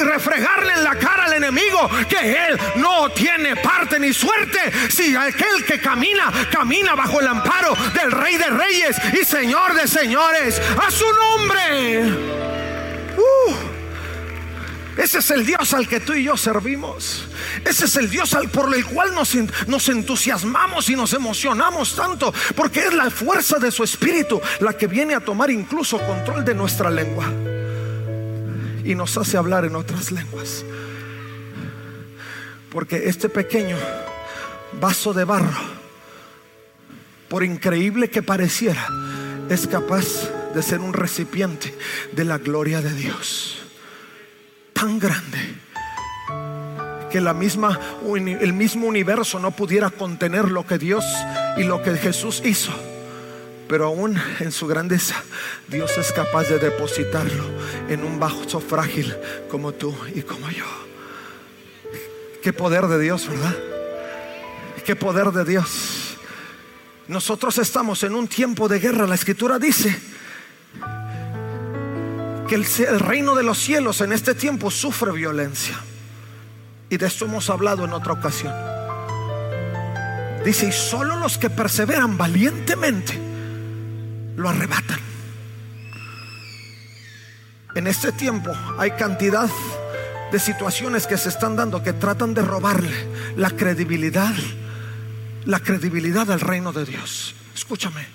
refregarle 0.05 0.73
en 0.73 0.85
la 0.85 0.95
cara 0.95 1.25
al 1.25 1.35
enemigo 1.35 1.91
que 2.09 2.47
él 2.47 2.59
no 2.77 3.11
tiene 3.11 3.57
parte 3.57 3.99
ni 3.99 4.15
suerte 4.15 4.59
si 4.89 5.15
aquel 5.15 5.65
que 5.67 5.79
camina, 5.79 6.33
camina 6.51 6.95
bajo 6.95 7.21
el 7.21 7.29
amparo 7.29 7.75
del 7.95 8.11
Rey 8.11 8.37
de 8.39 8.47
Reyes 8.47 8.97
y 9.21 9.25
Señor 9.25 9.75
de 9.75 9.82
señores, 9.91 10.61
a 10.81 10.91
su 10.91 11.05
nombre. 11.13 12.03
Uh, 13.17 13.73
ese 14.97 15.19
es 15.19 15.31
el 15.31 15.47
Dios 15.47 15.73
al 15.73 15.89
que 15.89 16.01
tú 16.01 16.13
y 16.13 16.25
yo 16.25 16.37
servimos. 16.37 17.25
Ese 17.65 17.87
es 17.87 17.97
el 17.97 18.11
Dios 18.11 18.35
al, 18.35 18.51
por 18.51 18.75
el 18.75 18.85
cual 18.85 19.15
nos, 19.15 19.35
nos 19.67 19.89
entusiasmamos 19.89 20.89
y 20.91 20.97
nos 20.97 21.13
emocionamos 21.15 21.97
tanto. 21.97 22.33
Porque 22.55 22.87
es 22.87 22.95
la 22.95 23.11
fuerza 23.11 23.59
de 23.59 23.71
su 23.71 23.85
espíritu 23.85 24.41
la 24.61 24.75
que 24.75 24.87
viene 24.87 25.15
a 25.15 25.21
tomar 25.21 25.51
incluso 25.51 25.99
control 25.99 26.45
de 26.45 26.55
nuestra 26.55 26.91
lengua. 26.91 27.27
Y 28.85 28.95
nos 28.95 29.17
hace 29.17 29.37
hablar 29.37 29.65
en 29.65 29.77
otras 29.77 30.13
lenguas. 30.13 30.65
Porque 32.71 33.09
este 33.09 33.29
pequeño 33.29 33.77
vaso 34.81 35.13
de 35.13 35.25
barro, 35.25 35.61
por 37.29 37.45
increíble 37.45 38.11
que 38.11 38.23
pareciera, 38.23 38.87
es 39.49 39.67
capaz 39.67 40.05
de 40.55 40.63
ser 40.63 40.81
un 40.81 40.93
recipiente 40.93 41.75
de 42.13 42.25
la 42.25 42.39
gloria 42.39 42.81
de 42.81 42.93
Dios. 42.95 43.59
Tan 44.73 44.99
grande 44.99 45.39
que 47.11 47.21
la 47.21 47.35
misma, 47.35 47.79
el 48.15 48.53
mismo 48.53 48.87
universo 48.87 49.39
no 49.39 49.51
pudiera 49.51 49.91
contener 49.91 50.51
lo 50.51 50.67
que 50.67 50.79
Dios 50.79 51.05
y 51.59 51.65
lo 51.65 51.83
que 51.83 51.97
Jesús 51.97 52.43
hizo. 52.45 52.73
Pero 53.69 53.87
aún 53.87 54.21
en 54.41 54.53
su 54.53 54.67
grandeza, 54.67 55.23
Dios 55.69 55.97
es 55.99 56.13
capaz 56.13 56.45
de 56.45 56.59
depositarlo 56.59 57.45
en 57.89 58.03
un 58.05 58.19
vaso 58.19 58.61
frágil 58.61 59.15
como 59.51 59.73
tú 59.73 59.95
y 60.15 60.23
como 60.23 60.51
yo. 60.51 60.67
Qué 62.43 62.53
poder 62.53 62.87
de 62.87 62.99
Dios, 62.99 63.29
¿verdad? 63.29 63.57
Qué 64.85 64.97
poder 64.97 65.31
de 65.31 65.45
Dios. 65.45 66.02
Nosotros 67.13 67.59
estamos 67.59 68.03
en 68.05 68.15
un 68.15 68.27
tiempo 68.27 68.69
de 68.69 68.79
guerra. 68.79 69.07
La 69.07 69.17
escritura 69.17 69.59
dice 69.59 69.95
que 72.49 72.55
el, 72.55 73.01
reino 73.01 73.35
de 73.35 73.43
los 73.43 73.59
cielos 73.59 74.01
en 74.01 74.15
este 74.15 74.35
tiempo 74.35 74.71
sufre 74.71 75.13
violencia. 75.13 75.79
Y 76.89 76.97
de 76.97 77.07
esto 77.07 77.27
hemos 77.27 77.51
hablado 77.51 77.85
en 77.85 77.93
otra 77.93 78.15
ocasión. 78.15 78.55
Dice, 80.43 80.69
y 80.69 80.73
solo 80.73 81.17
los 81.17 81.37
que 81.37 81.51
perseveran 81.51 82.17
valientemente 82.17 83.21
lo 84.35 84.49
arrebatan. 84.49 84.99
En 87.75 87.89
este 87.89 88.13
tiempo 88.13 88.53
hay 88.79 88.93
cantidad 88.93 89.51
de 90.33 90.39
situaciones 90.39 91.07
que 91.07 91.19
se 91.19 91.29
están 91.29 91.57
dando 91.57 91.83
que 91.83 91.93
tratan 91.93 92.33
de 92.33 92.41
robarle 92.41 93.07
la 93.37 93.51
credibilidad 93.51 94.33
la 95.45 95.61
credibilidad 95.61 96.27
del 96.27 96.41
reino 96.41 96.73
de 96.73 96.85
Dios. 96.85 97.35
Escúchame. 97.55 98.07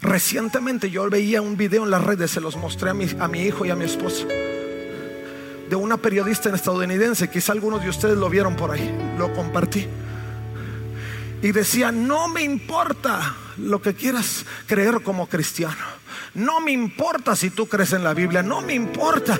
Recientemente 0.00 0.90
yo 0.90 1.08
veía 1.08 1.40
un 1.40 1.56
video 1.56 1.84
en 1.84 1.90
las 1.90 2.04
redes, 2.04 2.30
se 2.30 2.40
los 2.40 2.56
mostré 2.56 2.90
a 2.90 2.94
mi, 2.94 3.42
hijo 3.42 3.64
y 3.64 3.70
a 3.70 3.74
mi 3.74 3.86
esposa, 3.86 4.26
de 4.26 5.76
una 5.76 5.96
periodista 5.96 6.54
estadounidense, 6.54 7.30
quizá 7.30 7.52
algunos 7.52 7.82
de 7.82 7.88
ustedes 7.88 8.18
lo 8.18 8.28
vieron 8.28 8.54
por 8.54 8.70
ahí, 8.70 8.94
lo 9.16 9.32
compartí. 9.32 9.86
Y 11.40 11.52
decía, 11.52 11.90
no 11.90 12.28
me 12.28 12.42
importa 12.42 13.34
lo 13.56 13.80
que 13.80 13.94
quieras 13.94 14.44
creer 14.66 15.00
como 15.02 15.26
cristiano. 15.26 15.93
No 16.34 16.60
me 16.60 16.72
importa 16.72 17.36
si 17.36 17.50
tú 17.50 17.66
crees 17.68 17.92
en 17.92 18.02
la 18.02 18.12
Biblia, 18.12 18.42
no 18.42 18.60
me 18.60 18.74
importa. 18.74 19.38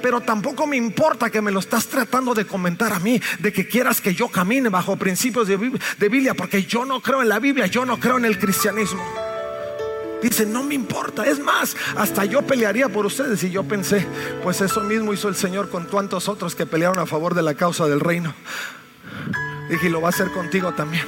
Pero 0.00 0.20
tampoco 0.20 0.66
me 0.66 0.76
importa 0.76 1.28
que 1.28 1.42
me 1.42 1.50
lo 1.50 1.58
estás 1.58 1.86
tratando 1.88 2.34
de 2.34 2.46
comentar 2.46 2.92
a 2.92 3.00
mí, 3.00 3.20
de 3.40 3.52
que 3.52 3.66
quieras 3.66 4.00
que 4.00 4.14
yo 4.14 4.28
camine 4.28 4.68
bajo 4.68 4.96
principios 4.96 5.48
de, 5.48 5.56
de 5.56 6.08
Biblia, 6.08 6.34
porque 6.34 6.64
yo 6.64 6.84
no 6.84 7.00
creo 7.00 7.22
en 7.22 7.28
la 7.28 7.40
Biblia, 7.40 7.66
yo 7.66 7.84
no 7.84 7.98
creo 7.98 8.18
en 8.18 8.26
el 8.26 8.38
cristianismo. 8.38 9.02
Dice, 10.22 10.46
no 10.46 10.62
me 10.62 10.74
importa. 10.74 11.26
Es 11.26 11.40
más, 11.40 11.76
hasta 11.96 12.24
yo 12.24 12.42
pelearía 12.42 12.88
por 12.88 13.06
ustedes. 13.06 13.42
Y 13.42 13.50
yo 13.50 13.64
pensé, 13.64 14.06
pues 14.42 14.60
eso 14.60 14.82
mismo 14.82 15.12
hizo 15.12 15.28
el 15.28 15.34
Señor 15.34 15.68
con 15.68 15.88
tantos 15.88 16.28
otros 16.28 16.54
que 16.54 16.64
pelearon 16.64 16.98
a 17.00 17.06
favor 17.06 17.34
de 17.34 17.42
la 17.42 17.54
causa 17.54 17.86
del 17.86 18.00
reino. 18.00 18.34
Dije, 19.68 19.88
y 19.88 19.90
lo 19.90 20.00
va 20.00 20.08
a 20.08 20.10
hacer 20.10 20.30
contigo 20.30 20.72
también. 20.74 21.06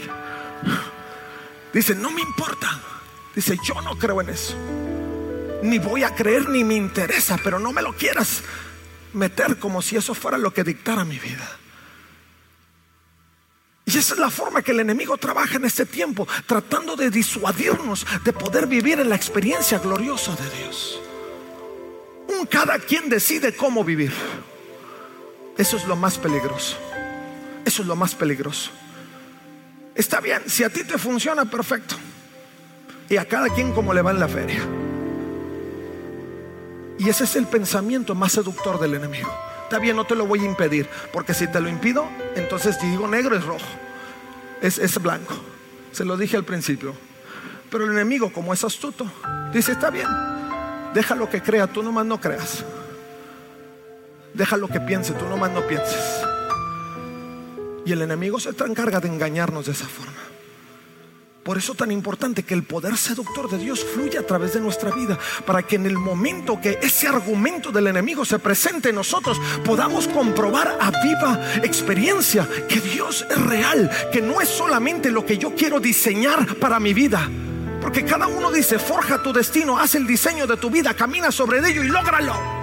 Dice, 1.73 1.95
no 1.95 2.11
me 2.11 2.23
importa. 2.23 2.81
Dice, 3.35 3.57
yo 3.65 3.81
no 3.83 3.97
creo 3.97 4.21
en 4.21 4.31
eso 4.31 4.57
ni 5.63 5.79
voy 5.79 6.05
a 6.05 6.15
creer 6.15 6.49
ni 6.49 6.65
me 6.65 6.75
interesa, 6.75 7.39
pero 7.43 7.59
no 7.59 7.73
me 7.73 7.83
lo 7.83 7.95
quieras 7.95 8.43
meter 9.13 9.59
como 9.59 9.83
si 9.83 9.97
eso 9.97 10.15
fuera 10.15 10.39
lo 10.39 10.53
que 10.53 10.65
dictara 10.65 11.05
mi 11.05 11.19
vida. 11.19 11.59
Y 13.85 13.97
esa 13.97 14.15
es 14.15 14.21
la 14.21 14.31
forma 14.31 14.61
que 14.61 14.73
el 14.73 14.81
enemigo 14.81 15.17
trabaja 15.17 15.57
en 15.57 15.65
este 15.65 15.87
tiempo, 15.87 16.29
tratando 16.47 16.95
de 16.95 17.11
disuadirnos 17.11 18.07
de 18.23 18.33
poder 18.35 18.67
vivir 18.67 19.01
en 19.01 19.09
la 19.09 19.17
experiencia 19.17 19.79
gloriosa 19.79 20.37
de 20.37 20.59
Dios. 20.59 21.01
Un 22.39 22.47
cada 22.47 22.79
quien 22.79 23.09
decide 23.09 23.57
cómo 23.57 23.83
vivir. 23.85 24.13
Eso 25.57 25.79
es 25.79 25.87
lo 25.87 25.97
más 25.97 26.19
peligroso. 26.19 26.77
Eso 27.65 27.81
es 27.81 27.89
lo 27.89 27.97
más 27.97 28.15
peligroso. 28.15 28.71
Está 29.95 30.21
bien, 30.21 30.43
si 30.47 30.65
a 30.65 30.71
ti 30.71 30.85
te 30.85 30.99
funciona, 30.99 31.47
perfecto. 31.47 31.97
Y 33.09 33.17
a 33.17 33.27
cada 33.27 33.49
quien 33.49 33.73
como 33.73 33.95
le 33.95 34.03
va 34.03 34.11
en 34.11 34.21
la 34.21 34.29
feria. 34.29 34.78
Y 36.99 37.09
ese 37.09 37.25
es 37.25 37.37
el 37.37 37.47
pensamiento 37.47 38.15
más 38.15 38.33
seductor 38.33 38.81
del 38.81 38.95
enemigo. 38.95 39.33
Está 39.63 39.79
bien, 39.79 39.97
no 39.97 40.05
te 40.05 40.15
lo 40.15 40.27
voy 40.27 40.41
a 40.41 40.45
impedir, 40.45 40.89
porque 41.13 41.35
si 41.35 41.47
te 41.47 41.61
lo 41.61 41.69
impido, 41.69 42.09
entonces 42.35 42.81
digo 42.81 43.07
negro 43.07 43.37
es 43.37 43.45
rojo, 43.45 43.67
es, 44.61 44.79
es 44.79 45.01
blanco. 45.01 45.35
Se 45.93 46.05
lo 46.05 46.17
dije 46.17 46.37
al 46.37 46.45
principio. 46.45 46.95
Pero 47.71 47.85
el 47.85 47.93
enemigo, 47.93 48.33
como 48.33 48.53
es 48.55 48.65
astuto, 48.65 49.07
dice, 49.53 49.73
está 49.73 49.91
bien, 49.91 50.09
deja 50.95 51.15
lo 51.15 51.29
que 51.29 51.43
crea, 51.43 51.67
tú 51.67 51.83
nomás 51.83 52.07
no 52.07 52.21
creas. 52.21 52.65
Deja 54.33 54.57
lo 54.57 54.69
que 54.69 54.81
piense, 54.81 55.13
tú 55.13 55.27
nomás 55.27 55.51
no 55.51 55.67
pienses. 55.67 56.23
Y 57.85 57.93
el 57.93 58.03
enemigo 58.03 58.41
se 58.41 58.51
encarga 58.51 59.01
de 59.01 59.09
engañarnos 59.09 59.67
de 59.67 59.73
esa 59.73 59.87
forma. 59.87 60.28
Por 61.49 61.57
eso 61.57 61.75
tan 61.75 61.91
importante 61.91 62.43
que 62.43 62.53
el 62.53 62.63
poder 62.63 62.99
seductor 62.99 63.49
de 63.49 63.57
Dios 63.57 63.83
fluya 63.83 64.21
a 64.21 64.23
través 64.23 64.53
de 64.53 64.61
nuestra 64.61 64.91
vida, 64.91 65.19
para 65.47 65.63
que 65.63 65.77
en 65.77 65.87
el 65.87 65.97
momento 65.97 66.61
que 66.61 66.79
ese 66.83 67.09
argumento 67.09 67.73
del 67.73 67.87
enemigo 67.87 68.27
se 68.27 68.39
presente 68.39 68.91
en 68.91 68.97
nosotros, 68.97 69.41
podamos 69.65 70.09
comprobar 70.09 70.77
a 70.79 70.91
viva 70.91 71.41
experiencia 71.63 72.47
que 72.69 72.83
Dios 72.83 73.25
es 73.31 73.41
real, 73.47 73.91
que 74.13 74.21
no 74.21 74.43
es 74.43 74.49
solamente 74.51 75.11
lo 75.11 75.25
que 75.25 75.39
yo 75.39 75.55
quiero 75.55 75.81
diseñar 75.81 76.57
para 76.57 76.79
mi 76.79 76.93
vida. 76.93 77.31
Porque 77.81 78.05
cada 78.05 78.27
uno 78.27 78.53
dice, 78.53 78.79
forja 78.79 79.23
tu 79.23 79.33
destino, 79.33 79.79
haz 79.79 79.95
el 79.95 80.07
diseño 80.07 80.47
de 80.47 80.59
tu 80.59 80.69
vida, 80.69 80.93
camina 80.93 81.33
sobre 81.33 81.67
ello 81.67 81.83
y 81.83 81.89
lógralo 81.89 82.58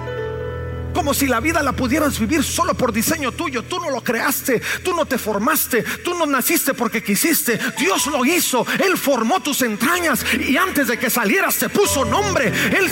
como 0.96 1.12
si 1.12 1.26
la 1.26 1.40
vida 1.40 1.62
la 1.62 1.72
pudieras 1.72 2.18
vivir 2.18 2.42
solo 2.42 2.72
por 2.72 2.90
diseño 2.90 3.30
tuyo. 3.30 3.62
Tú 3.64 3.78
no 3.78 3.90
lo 3.90 4.02
creaste, 4.02 4.62
tú 4.82 4.96
no 4.96 5.04
te 5.04 5.18
formaste, 5.18 5.82
tú 6.02 6.14
no 6.14 6.24
naciste 6.24 6.72
porque 6.72 7.02
quisiste. 7.02 7.60
Dios 7.78 8.06
lo 8.06 8.24
hizo, 8.24 8.66
Él 8.82 8.96
formó 8.96 9.40
tus 9.40 9.60
entrañas 9.60 10.24
y 10.32 10.56
antes 10.56 10.88
de 10.88 10.98
que 10.98 11.10
salieras 11.10 11.56
te 11.56 11.68
puso 11.68 12.06
nombre. 12.06 12.46
Él 12.48 12.90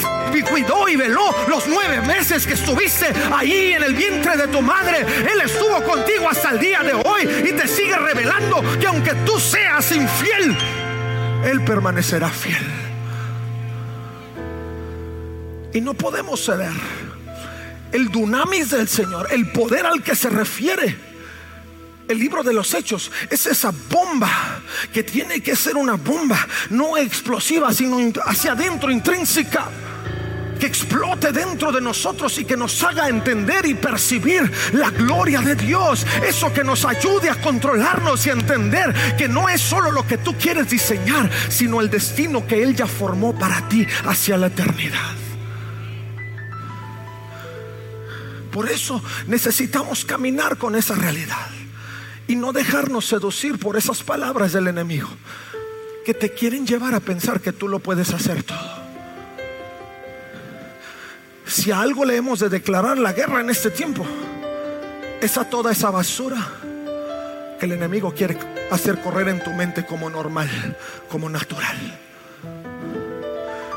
cuidó 0.50 0.86
y 0.86 0.96
veló 0.96 1.34
los 1.48 1.66
nueve 1.66 2.02
meses 2.02 2.46
que 2.46 2.52
estuviste 2.52 3.06
ahí 3.32 3.72
en 3.72 3.82
el 3.82 3.94
vientre 3.94 4.36
de 4.36 4.48
tu 4.48 4.60
madre. 4.60 4.98
Él 5.00 5.40
estuvo 5.42 5.82
contigo 5.82 6.28
hasta 6.30 6.50
el 6.50 6.58
día 6.58 6.82
de 6.82 6.92
hoy 6.92 7.22
y 7.48 7.52
te 7.52 7.66
sigue 7.66 7.96
revelando 7.96 8.62
que 8.78 8.86
aunque 8.86 9.14
tú 9.24 9.40
seas 9.40 9.90
infiel, 9.92 10.54
Él 11.46 11.64
permanecerá 11.64 12.28
fiel. 12.28 12.66
Y 15.72 15.80
no 15.80 15.94
podemos 15.94 16.44
ceder 16.44 17.03
el 17.94 18.11
dunamis 18.11 18.70
del 18.70 18.88
Señor, 18.88 19.28
el 19.30 19.50
poder 19.52 19.87
al 19.87 20.02
que 20.02 20.14
se 20.14 20.28
refiere 20.28 21.14
el 22.09 22.18
libro 22.18 22.42
de 22.42 22.52
los 22.52 22.74
hechos 22.74 23.11
es 23.30 23.46
esa 23.46 23.72
bomba 23.90 24.61
que 24.92 25.02
tiene 25.02 25.40
que 25.40 25.57
ser 25.57 25.76
una 25.76 25.94
bomba 25.94 26.46
no 26.70 26.98
explosiva, 26.98 27.72
sino 27.72 27.98
hacia 28.26 28.52
adentro, 28.52 28.90
intrínseca. 28.90 29.68
que 30.61 30.66
explote 30.66 31.33
dentro 31.33 31.72
de 31.72 31.80
nosotros 31.80 32.38
y 32.38 32.44
que 32.44 32.57
nos 32.57 32.83
haga 32.83 33.09
entender 33.09 33.66
y 33.66 33.74
percibir 33.74 34.50
la 34.72 34.90
gloria 34.90 35.40
de 35.40 35.57
Dios. 35.57 36.07
Eso 36.26 36.52
que 36.52 36.62
nos 36.62 36.85
ayude 36.85 37.28
a 37.28 37.40
controlarnos 37.40 38.24
y 38.26 38.30
a 38.30 38.35
entender 38.35 38.94
que 39.18 39.28
no 39.28 39.48
es 39.48 39.61
solo 39.61 39.90
lo 39.90 40.07
que 40.07 40.18
tú 40.18 40.35
quieres 40.38 40.70
diseñar, 40.70 41.28
sino 41.48 41.80
el 41.80 41.90
destino 41.90 42.46
que 42.46 42.62
Él 42.62 42.76
ya 42.76 42.87
formó 42.87 43.37
para 43.37 43.68
ti 43.68 43.87
hacia 44.04 44.37
la 44.37 44.46
eternidad. 44.46 45.23
Por 48.54 48.70
eso 48.70 49.02
necesitamos 49.26 50.04
caminar 50.04 50.56
con 50.58 50.76
esa 50.76 50.94
realidad 50.94 51.48
y 52.28 52.36
no 52.36 52.52
dejarnos 52.52 53.04
seducir 53.04 53.58
por 53.58 53.76
esas 53.76 54.04
palabras 54.04 54.52
del 54.52 54.68
enemigo 54.68 55.08
que 56.06 56.14
te 56.14 56.30
quieren 56.30 56.64
llevar 56.64 56.94
a 56.94 57.00
pensar 57.00 57.40
que 57.40 57.52
tú 57.52 57.66
lo 57.66 57.80
puedes 57.80 58.14
hacer 58.14 58.44
todo. 58.44 58.84
Si 61.44 61.72
a 61.72 61.80
algo 61.80 62.04
le 62.04 62.14
hemos 62.14 62.38
de 62.38 62.48
declarar 62.48 62.96
la 62.96 63.12
guerra 63.12 63.40
en 63.40 63.50
este 63.50 63.70
tiempo, 63.70 64.06
es 65.20 65.36
a 65.36 65.50
toda 65.50 65.72
esa 65.72 65.90
basura 65.90 66.38
que 67.58 67.66
el 67.66 67.72
enemigo 67.72 68.14
quiere 68.14 68.38
hacer 68.70 69.00
correr 69.02 69.30
en 69.30 69.42
tu 69.42 69.50
mente 69.50 69.84
como 69.84 70.08
normal, 70.08 70.48
como 71.08 71.28
natural. 71.28 72.03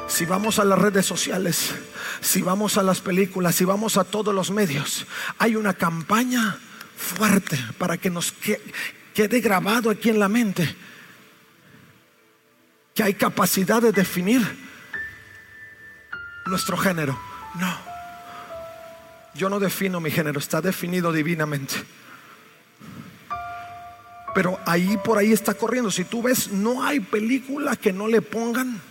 Si 0.07 0.25
vamos 0.25 0.57
a 0.59 0.63
las 0.63 0.79
redes 0.79 1.05
sociales, 1.05 1.75
si 2.21 2.41
vamos 2.41 2.77
a 2.77 2.83
las 2.83 3.01
películas, 3.01 3.55
si 3.55 3.65
vamos 3.65 3.97
a 3.97 4.03
todos 4.03 4.33
los 4.33 4.51
medios, 4.51 5.05
hay 5.37 5.55
una 5.55 5.73
campaña 5.73 6.57
fuerte 6.95 7.59
para 7.77 7.97
que 7.97 8.09
nos 8.09 8.33
quede 9.13 9.39
grabado 9.41 9.89
aquí 9.89 10.09
en 10.09 10.19
la 10.19 10.29
mente 10.29 10.75
que 12.95 13.03
hay 13.03 13.13
capacidad 13.13 13.79
de 13.79 13.91
definir 13.91 14.41
nuestro 16.47 16.77
género. 16.77 17.19
No, 17.59 17.77
yo 19.35 19.49
no 19.49 19.59
defino 19.59 19.99
mi 19.99 20.09
género, 20.09 20.39
está 20.39 20.61
definido 20.61 21.11
divinamente. 21.11 21.75
Pero 24.33 24.59
ahí 24.65 24.97
por 24.97 25.19
ahí 25.19 25.31
está 25.31 25.53
corriendo. 25.53 25.91
Si 25.91 26.05
tú 26.05 26.23
ves, 26.23 26.51
no 26.51 26.83
hay 26.83 26.99
película 26.99 27.75
que 27.75 27.93
no 27.93 28.07
le 28.07 28.21
pongan. 28.21 28.81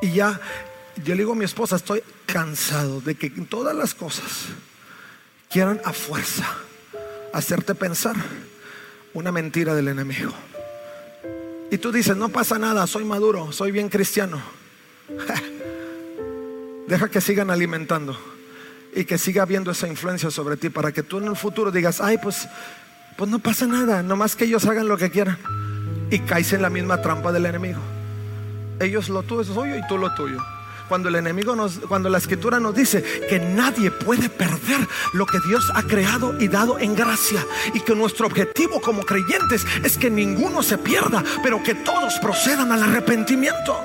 Y 0.00 0.12
ya, 0.12 0.40
yo 1.04 1.14
le 1.14 1.22
digo 1.22 1.32
a 1.32 1.36
mi 1.36 1.44
esposa, 1.44 1.76
estoy 1.76 2.02
cansado 2.26 3.00
de 3.00 3.14
que 3.14 3.30
todas 3.30 3.74
las 3.74 3.94
cosas 3.94 4.46
quieran 5.50 5.80
a 5.84 5.92
fuerza 5.92 6.46
hacerte 7.32 7.74
pensar 7.74 8.16
una 9.14 9.32
mentira 9.32 9.74
del 9.74 9.88
enemigo. 9.88 10.32
Y 11.70 11.78
tú 11.78 11.92
dices, 11.92 12.16
no 12.16 12.28
pasa 12.30 12.58
nada, 12.58 12.86
soy 12.86 13.04
maduro, 13.04 13.52
soy 13.52 13.72
bien 13.72 13.88
cristiano. 13.88 14.40
Deja 16.86 17.08
que 17.10 17.20
sigan 17.20 17.50
alimentando 17.50 18.18
y 18.94 19.04
que 19.04 19.18
siga 19.18 19.42
habiendo 19.42 19.70
esa 19.70 19.86
influencia 19.86 20.30
sobre 20.30 20.56
ti 20.56 20.70
para 20.70 20.92
que 20.92 21.02
tú 21.02 21.18
en 21.18 21.26
el 21.26 21.36
futuro 21.36 21.70
digas, 21.70 22.00
ay, 22.00 22.18
pues, 22.18 22.48
pues 23.16 23.30
no 23.30 23.38
pasa 23.38 23.66
nada, 23.66 24.02
nomás 24.02 24.34
que 24.34 24.44
ellos 24.44 24.64
hagan 24.64 24.88
lo 24.88 24.96
que 24.96 25.10
quieran. 25.10 25.38
Y 26.10 26.20
caes 26.20 26.54
en 26.54 26.62
la 26.62 26.70
misma 26.70 27.02
trampa 27.02 27.32
del 27.32 27.44
enemigo. 27.44 27.80
Ellos 28.80 29.08
lo 29.08 29.22
tuyo 29.22 29.40
es 29.40 29.48
suyo 29.48 29.76
y 29.76 29.86
tú 29.88 29.98
lo 29.98 30.14
tuyo 30.14 30.38
cuando 30.88 31.10
el 31.10 31.16
enemigo 31.16 31.54
nos, 31.54 31.78
cuando 31.80 32.08
la 32.08 32.18
escritura 32.18 32.58
nos 32.58 32.74
dice 32.74 33.02
que 33.28 33.38
nadie 33.38 33.90
puede 33.90 34.28
perder 34.28 34.88
lo 35.12 35.26
que 35.26 35.38
Dios 35.46 35.70
ha 35.74 35.82
creado 35.82 36.40
y 36.40 36.48
dado 36.48 36.78
en 36.78 36.96
gracia 36.96 37.44
y 37.74 37.80
que 37.80 37.94
nuestro 37.94 38.26
objetivo 38.26 38.80
como 38.80 39.02
creyentes 39.02 39.64
es 39.84 39.98
que 39.98 40.10
ninguno 40.10 40.62
se 40.62 40.78
pierda, 40.78 41.22
pero 41.42 41.62
que 41.62 41.74
todos 41.74 42.14
procedan 42.20 42.72
al 42.72 42.82
arrepentimiento. 42.82 43.78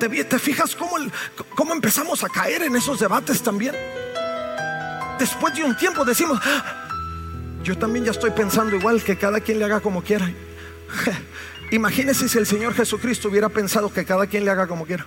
¿Te, 0.00 0.08
te 0.08 0.38
fijas 0.38 0.74
cómo, 0.74 0.96
cómo 1.54 1.74
empezamos 1.74 2.24
a 2.24 2.28
caer 2.28 2.62
en 2.62 2.74
esos 2.74 2.98
debates 2.98 3.42
también? 3.42 3.74
Después 5.18 5.54
de 5.54 5.64
un 5.64 5.76
tiempo 5.76 6.04
decimos, 6.04 6.40
ah, 6.42 6.88
yo 7.62 7.76
también 7.76 8.04
ya 8.04 8.12
estoy 8.12 8.30
pensando 8.30 8.76
igual 8.76 9.02
que 9.02 9.18
cada 9.18 9.40
quien 9.40 9.58
le 9.58 9.64
haga 9.64 9.80
como 9.80 10.02
quiera. 10.02 10.30
Imagínese 11.70 12.28
si 12.28 12.38
el 12.38 12.46
Señor 12.46 12.74
Jesucristo 12.74 13.28
hubiera 13.28 13.50
pensado 13.50 13.92
que 13.92 14.04
cada 14.04 14.26
quien 14.26 14.44
le 14.44 14.50
haga 14.50 14.66
como 14.66 14.86
quiera. 14.86 15.06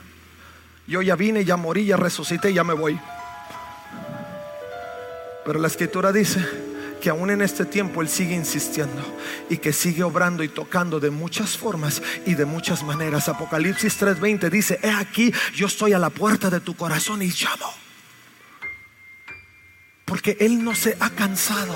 Yo 0.86 1.02
ya 1.02 1.16
vine, 1.16 1.44
ya 1.44 1.58
morí, 1.58 1.86
ya 1.86 1.98
resucité, 1.98 2.54
ya 2.54 2.64
me 2.64 2.74
voy. 2.74 3.00
Pero 5.44 5.60
la 5.60 5.68
escritura 5.68 6.12
dice 6.12 6.40
que 7.02 7.10
aún 7.10 7.32
en 7.32 7.42
este 7.42 7.66
tiempo 7.66 8.04
Él 8.04 8.10
sigue 8.10 8.36
insistiendo 8.36 9.02
y 9.50 9.58
que 9.58 9.74
sigue 9.74 10.04
obrando 10.04 10.44
y 10.44 10.50
tocando 10.50 11.00
de 11.00 11.10
muchas 11.10 11.58
formas 11.58 12.04
y 12.28 12.36
de 12.36 12.46
muchas 12.46 12.84
maneras. 12.84 13.28
Apocalipsis 13.28 14.00
3:20 14.00 14.50
dice, 14.52 14.80
he 14.84 14.92
aquí, 14.92 15.34
yo 15.56 15.66
estoy 15.66 15.94
a 15.94 16.00
la 16.00 16.12
puerta 16.12 16.52
de 16.52 16.60
tu 16.60 16.76
corazón 16.76 17.24
y 17.24 17.30
llamo. 17.30 17.74
Porque 20.06 20.38
Él 20.40 20.64
no 20.64 20.76
se 20.76 20.96
ha 21.00 21.10
cansado, 21.10 21.76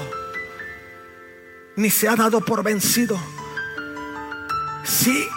ni 1.76 1.90
se 1.90 2.08
ha 2.08 2.16
dado 2.16 2.42
por 2.42 2.62
vencido 2.62 3.20
si 4.86 5.28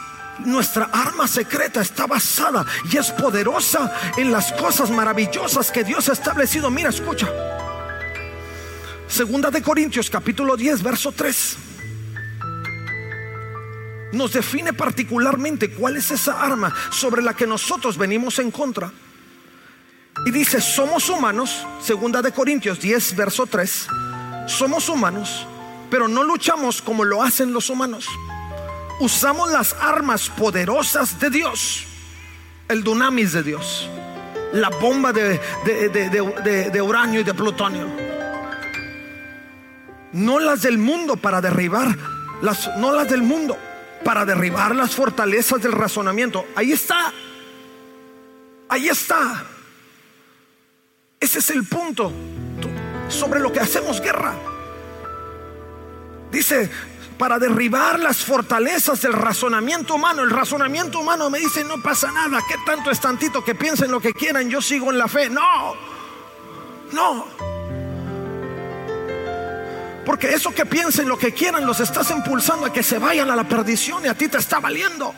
nuestra 0.44 0.90
arma 0.92 1.26
secreta 1.26 1.80
está 1.80 2.06
basada 2.06 2.64
y 2.90 2.96
es 2.96 3.10
poderosa 3.10 3.92
en 4.16 4.30
las 4.30 4.52
cosas 4.52 4.90
maravillosas 4.90 5.70
que 5.70 5.84
Dios 5.84 6.08
ha 6.08 6.12
establecido. 6.12 6.70
Mira, 6.70 6.90
escucha. 6.90 7.28
Segunda 9.08 9.50
de 9.50 9.62
Corintios 9.62 10.10
capítulo 10.10 10.56
10, 10.56 10.82
verso 10.82 11.12
3. 11.12 11.56
Nos 14.12 14.32
define 14.32 14.72
particularmente 14.72 15.70
cuál 15.70 15.96
es 15.96 16.10
esa 16.10 16.40
arma 16.42 16.74
sobre 16.90 17.22
la 17.22 17.34
que 17.34 17.46
nosotros 17.46 17.98
venimos 17.98 18.38
en 18.38 18.50
contra. 18.50 18.90
Y 20.26 20.30
dice, 20.30 20.60
somos 20.60 21.08
humanos, 21.08 21.66
segunda 21.80 22.22
de 22.22 22.32
Corintios 22.32 22.80
10, 22.80 23.16
verso 23.16 23.46
3. 23.46 23.86
Somos 24.46 24.88
humanos, 24.88 25.46
pero 25.90 26.08
no 26.08 26.24
luchamos 26.24 26.82
como 26.82 27.04
lo 27.04 27.22
hacen 27.22 27.52
los 27.52 27.70
humanos 27.70 28.08
usamos 29.00 29.50
las 29.50 29.74
armas 29.74 30.28
poderosas 30.28 31.18
de 31.20 31.30
Dios, 31.30 31.84
el 32.68 32.82
dunamis 32.82 33.32
de 33.32 33.42
Dios, 33.42 33.88
la 34.52 34.68
bomba 34.68 35.12
de, 35.12 35.38
de, 35.64 36.82
uranio 36.82 37.20
y 37.20 37.24
de 37.24 37.34
plutonio. 37.34 37.86
No 40.12 40.38
las 40.38 40.62
del 40.62 40.78
mundo 40.78 41.16
para 41.16 41.40
derribar, 41.40 41.96
las, 42.42 42.76
no 42.78 42.92
las 42.92 43.08
del 43.08 43.22
mundo 43.22 43.58
para 44.04 44.24
derribar 44.24 44.74
las 44.74 44.94
fortalezas 44.94 45.60
del 45.62 45.72
razonamiento. 45.72 46.46
Ahí 46.56 46.72
está, 46.72 47.12
ahí 48.68 48.88
está. 48.88 49.44
Ese 51.20 51.40
es 51.40 51.50
el 51.50 51.64
punto 51.64 52.12
sobre 53.08 53.40
lo 53.40 53.52
que 53.52 53.60
hacemos 53.60 54.00
guerra. 54.00 54.34
Dice, 56.30 56.70
para 57.18 57.38
derribar 57.38 57.98
las 57.98 58.18
fortalezas 58.18 59.02
del 59.02 59.12
razonamiento 59.12 59.96
humano. 59.96 60.22
El 60.22 60.30
razonamiento 60.30 61.00
humano 61.00 61.28
me 61.28 61.40
dice, 61.40 61.64
no 61.64 61.82
pasa 61.82 62.12
nada, 62.12 62.40
¿qué 62.48 62.54
tanto 62.64 62.90
es 62.90 63.00
tantito 63.00 63.44
que 63.44 63.54
piensen 63.54 63.90
lo 63.90 64.00
que 64.00 64.14
quieran? 64.14 64.48
Yo 64.48 64.62
sigo 64.62 64.92
en 64.92 64.98
la 64.98 65.08
fe. 65.08 65.28
No, 65.28 65.74
no. 66.92 67.26
Porque 70.06 70.32
eso 70.32 70.52
que 70.52 70.64
piensen 70.64 71.08
lo 71.08 71.18
que 71.18 71.34
quieran 71.34 71.66
los 71.66 71.80
estás 71.80 72.10
impulsando 72.10 72.66
a 72.66 72.72
que 72.72 72.82
se 72.82 72.98
vayan 72.98 73.30
a 73.30 73.36
la 73.36 73.46
perdición 73.46 74.04
y 74.04 74.08
a 74.08 74.14
ti 74.14 74.28
te 74.28 74.38
está 74.38 74.60
valiendo. 74.60 75.12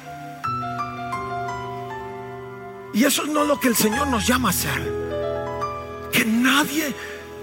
Y 2.92 3.04
eso 3.04 3.24
no 3.26 3.42
es 3.42 3.48
lo 3.48 3.60
que 3.60 3.68
el 3.68 3.76
Señor 3.76 4.08
nos 4.08 4.26
llama 4.26 4.48
a 4.48 4.50
hacer. 4.50 6.10
Que 6.10 6.24
nadie 6.24 6.92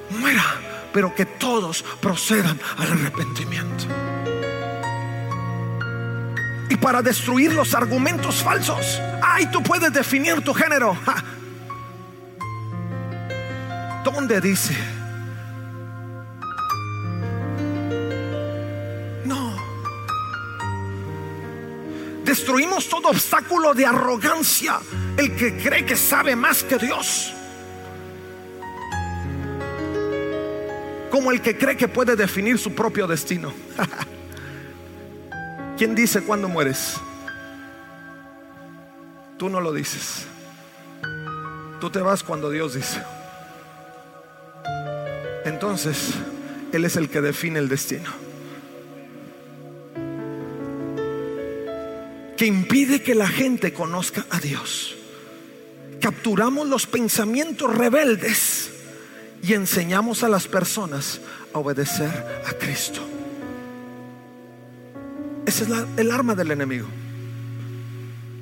muera, 0.09 0.43
pero 0.91 1.15
que 1.15 1.25
todos 1.25 1.83
procedan 2.01 2.59
al 2.77 2.91
arrepentimiento 2.91 3.85
para 6.81 7.01
destruir 7.01 7.53
los 7.53 7.73
argumentos 7.73 8.43
falsos. 8.43 9.01
Ay, 9.21 9.47
tú 9.51 9.61
puedes 9.63 9.91
definir 9.91 10.41
tu 10.41 10.53
género. 10.53 10.97
¿Dónde 14.03 14.39
dice? 14.39 14.75
No. 19.25 19.55
Destruimos 22.23 22.87
todo 22.87 23.09
obstáculo 23.09 23.73
de 23.73 23.85
arrogancia. 23.85 24.79
El 25.17 25.35
que 25.35 25.57
cree 25.57 25.85
que 25.85 25.95
sabe 25.95 26.35
más 26.35 26.63
que 26.63 26.77
Dios. 26.77 27.33
Como 31.11 31.31
el 31.31 31.41
que 31.41 31.57
cree 31.57 31.75
que 31.75 31.87
puede 31.87 32.15
definir 32.15 32.59
su 32.59 32.73
propio 32.73 33.07
destino. 33.07 33.51
¿Quién 35.77 35.93
dice 35.93 36.21
cuándo 36.21 36.49
mueres? 36.49 36.95
Tú 39.37 39.47
no 39.47 39.61
lo 39.61 39.71
dices. 39.71 40.25
Tú 41.79 41.91
te 41.91 41.99
vas 41.99 42.23
cuando 42.23 42.49
Dios 42.49 42.73
dice. 42.73 43.03
Entonces, 45.45 46.13
Él 46.73 46.83
es 46.83 46.95
el 46.95 47.09
que 47.09 47.21
define 47.21 47.59
el 47.59 47.69
destino. 47.69 48.09
Que 52.35 52.47
impide 52.47 53.03
que 53.03 53.13
la 53.13 53.27
gente 53.27 53.71
conozca 53.73 54.25
a 54.31 54.39
Dios. 54.39 54.95
capturamos 55.99 56.67
los 56.67 56.85
pensamientos 56.85 57.75
rebeldes 57.75 58.69
y 59.41 59.53
enseñamos 59.53 60.23
a 60.23 60.29
las 60.29 60.47
personas 60.47 61.19
a 61.53 61.59
obedecer 61.59 62.09
a 62.45 62.53
Cristo. 62.53 63.16
Ese 65.47 65.63
es 65.63 65.69
el 65.97 66.11
arma 66.11 66.35
del 66.35 66.51
enemigo 66.51 66.87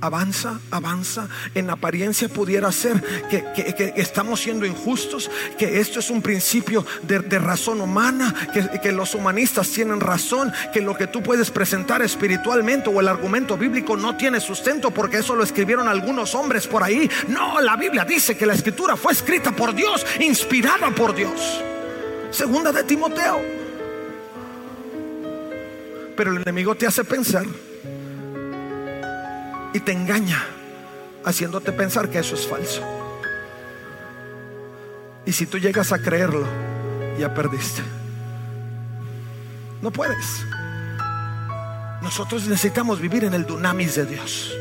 avanza, 0.05 0.59
avanza. 0.71 1.27
En 1.53 1.69
apariencia 1.69 2.29
pudiera 2.29 2.71
ser 2.71 3.01
que, 3.29 3.93
estamos 3.95 4.41
siendo 4.41 4.65
injustos, 4.65 5.29
que 5.57 5.79
esto 5.79 5.99
es 5.99 6.09
un 6.09 6.21
principio 6.21 6.85
de, 7.03 7.39
razón 7.39 7.81
humana, 7.81 8.33
que, 8.81 8.91
los 8.91 9.15
humanistas 9.15 9.69
tienen 9.69 9.99
razón, 9.99 10.53
que 10.71 10.81
lo 10.81 10.95
que 10.95 11.07
tú 11.07 11.21
puedes 11.21 11.51
presentar 11.51 12.01
espiritualmente 12.01 12.89
o 12.89 12.99
el 12.99 13.07
argumento 13.07 13.57
bíblico 13.57 13.97
no 13.97 14.15
tiene 14.15 14.39
sustento 14.39 14.91
porque 14.91 15.17
eso 15.17 15.35
lo 15.35 15.43
escribieron 15.43 15.87
algunos 15.87 16.35
hombres 16.35 16.67
por 16.67 16.83
ahí. 16.83 17.09
No, 17.27 17.59
la 17.61 17.75
Biblia 17.75 18.05
dice 18.05 18.37
que 18.37 18.45
la 18.45 18.53
escritura 18.53 18.95
fue 18.95 19.13
escrita 19.13 19.51
por 19.51 19.73
Dios, 19.73 20.05
inspirada 20.19 20.91
por 20.91 21.15
Dios. 21.15 21.61
Segunda 22.31 22.71
de 22.71 22.83
Timoteo. 22.83 23.64
Pero 26.15 26.31
el 26.31 26.41
enemigo 26.41 26.75
te 26.75 26.87
hace 26.87 27.03
pensar 27.03 27.45
y 29.73 29.79
te 29.79 29.91
engaña 29.91 30.43
haciéndote 31.25 31.71
pensar 31.71 32.09
que 32.09 32.19
eso 32.19 32.35
es 32.35 32.47
falso. 32.47 32.81
Y 35.25 35.31
si 35.31 35.45
tú 35.45 35.57
llegas 35.57 35.91
a 35.91 35.99
creerlo, 35.99 36.45
ya 37.19 37.33
perdiste. 37.33 37.81
No 39.81 39.91
puedes. 39.91 40.45
Nosotros 42.01 42.47
necesitamos 42.47 43.01
vivir 43.01 43.23
en 43.23 43.33
el 43.33 43.45
dunamis 43.45 43.95
de 43.95 44.05
Dios. 44.05 44.55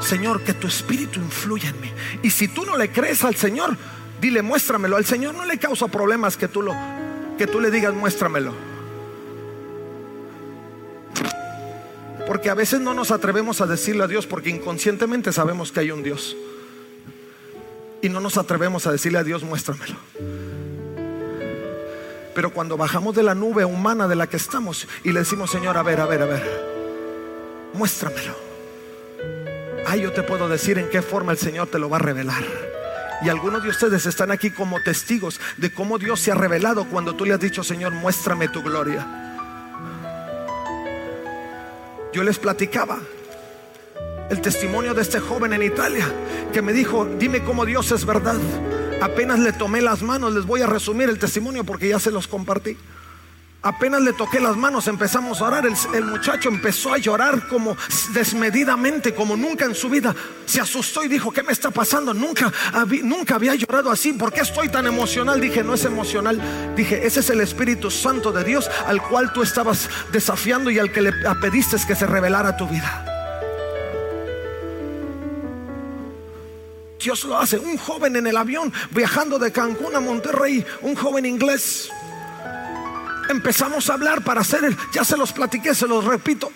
Señor, 0.00 0.42
que 0.42 0.54
tu 0.54 0.66
espíritu 0.66 1.20
influya 1.20 1.68
en 1.68 1.80
mí. 1.80 1.92
Y 2.22 2.30
si 2.30 2.48
tú 2.48 2.64
no 2.64 2.76
le 2.76 2.90
crees 2.90 3.22
al 3.22 3.36
Señor, 3.36 3.76
dile, 4.20 4.40
muéstramelo. 4.42 4.96
Al 4.96 5.04
Señor 5.04 5.34
no 5.34 5.44
le 5.44 5.58
causa 5.58 5.88
problemas 5.88 6.36
que 6.36 6.48
tú 6.48 6.62
lo 6.62 6.74
que 7.36 7.46
tú 7.46 7.60
le 7.60 7.70
digas, 7.70 7.94
muéstramelo. 7.94 8.69
Porque 12.30 12.48
a 12.48 12.54
veces 12.54 12.80
no 12.80 12.94
nos 12.94 13.10
atrevemos 13.10 13.60
a 13.60 13.66
decirle 13.66 14.04
a 14.04 14.06
Dios 14.06 14.24
porque 14.24 14.50
inconscientemente 14.50 15.32
sabemos 15.32 15.72
que 15.72 15.80
hay 15.80 15.90
un 15.90 16.04
Dios. 16.04 16.36
Y 18.02 18.08
no 18.08 18.20
nos 18.20 18.36
atrevemos 18.36 18.86
a 18.86 18.92
decirle 18.92 19.18
a 19.18 19.24
Dios, 19.24 19.42
muéstramelo. 19.42 19.96
Pero 22.32 22.52
cuando 22.52 22.76
bajamos 22.76 23.16
de 23.16 23.24
la 23.24 23.34
nube 23.34 23.64
humana 23.64 24.06
de 24.06 24.14
la 24.14 24.28
que 24.28 24.36
estamos 24.36 24.86
y 25.02 25.10
le 25.10 25.18
decimos, 25.18 25.50
Señor, 25.50 25.76
a 25.76 25.82
ver, 25.82 25.98
a 25.98 26.06
ver, 26.06 26.22
a 26.22 26.26
ver, 26.26 26.64
muéstramelo. 27.74 28.36
Ay, 29.88 30.02
yo 30.02 30.12
te 30.12 30.22
puedo 30.22 30.48
decir 30.48 30.78
en 30.78 30.88
qué 30.88 31.02
forma 31.02 31.32
el 31.32 31.38
Señor 31.38 31.66
te 31.66 31.80
lo 31.80 31.90
va 31.90 31.96
a 31.96 32.00
revelar. 32.00 32.44
Y 33.22 33.28
algunos 33.28 33.64
de 33.64 33.70
ustedes 33.70 34.06
están 34.06 34.30
aquí 34.30 34.52
como 34.52 34.80
testigos 34.84 35.40
de 35.56 35.72
cómo 35.72 35.98
Dios 35.98 36.20
se 36.20 36.30
ha 36.30 36.36
revelado 36.36 36.84
cuando 36.84 37.16
tú 37.16 37.24
le 37.24 37.34
has 37.34 37.40
dicho, 37.40 37.64
Señor, 37.64 37.92
muéstrame 37.92 38.46
tu 38.46 38.62
gloria. 38.62 39.29
Yo 42.12 42.24
les 42.24 42.38
platicaba 42.38 42.98
el 44.30 44.40
testimonio 44.40 44.94
de 44.94 45.02
este 45.02 45.20
joven 45.20 45.52
en 45.52 45.62
Italia 45.62 46.06
que 46.52 46.62
me 46.62 46.72
dijo, 46.72 47.04
dime 47.18 47.42
cómo 47.42 47.64
Dios 47.64 47.92
es 47.92 48.04
verdad. 48.04 48.40
Apenas 49.00 49.38
le 49.38 49.52
tomé 49.52 49.80
las 49.80 50.02
manos, 50.02 50.34
les 50.34 50.44
voy 50.44 50.62
a 50.62 50.66
resumir 50.66 51.08
el 51.08 51.18
testimonio 51.18 51.64
porque 51.64 51.88
ya 51.88 51.98
se 51.98 52.10
los 52.10 52.26
compartí. 52.26 52.76
Apenas 53.62 54.00
le 54.00 54.14
toqué 54.14 54.40
las 54.40 54.56
manos, 54.56 54.88
empezamos 54.88 55.42
a 55.42 55.44
orar. 55.44 55.66
El, 55.66 56.04
muchacho 56.04 56.48
empezó 56.48 56.94
a 56.94 56.98
llorar 56.98 57.46
como 57.46 57.76
desmedidamente, 58.14 59.14
como 59.14 59.36
nunca 59.36 59.66
en 59.66 59.74
su 59.74 59.90
vida. 59.90 60.14
Se 60.46 60.62
asustó 60.62 61.04
y 61.04 61.08
dijo, 61.08 61.30
¿qué 61.30 61.42
me 61.42 61.52
está 61.52 61.70
pasando? 61.70 62.14
Nunca, 62.14 62.50
nunca 63.02 63.34
había 63.34 63.54
llorado 63.54 63.90
así. 63.90 64.14
¿Por 64.14 64.32
qué 64.32 64.40
estoy 64.40 64.70
tan 64.70 64.86
emocional? 64.86 65.40
Dije, 65.42 65.62
no 65.62 65.74
es 65.74 65.84
emocional. 65.84 66.40
Dije, 66.74 67.06
ese 67.06 67.20
es 67.20 67.28
el 67.28 67.42
Espíritu 67.42 67.90
Santo 67.90 68.32
de 68.32 68.44
Dios 68.44 68.70
al 68.86 69.02
cual 69.02 69.30
tú 69.34 69.42
estabas 69.42 69.90
desafiando 70.10 70.70
y 70.70 70.78
al 70.78 70.90
que 70.90 71.02
le 71.02 71.12
pediste 71.42 71.76
que 71.86 71.94
se 71.94 72.06
revelara 72.06 72.56
tu 72.56 72.66
vida. 72.66 73.04
Dios 76.98 77.24
lo 77.24 77.38
hace. 77.38 77.58
Un 77.58 77.76
joven 77.76 78.16
en 78.16 78.26
el 78.26 78.36
avión 78.38 78.72
viajando 78.90 79.38
de 79.38 79.52
Cancún 79.52 79.94
a 79.94 80.00
Monterrey, 80.00 80.64
un 80.80 80.94
joven 80.94 81.26
inglés 81.26 81.90
empezamos 83.30 83.88
a 83.90 83.94
hablar 83.94 84.22
para 84.22 84.40
hacer 84.40 84.64
el, 84.64 84.76
ya 84.92 85.04
se 85.04 85.16
los 85.16 85.32
platiqué, 85.32 85.74
se 85.74 85.86
los 85.86 86.04
repito. 86.04 86.50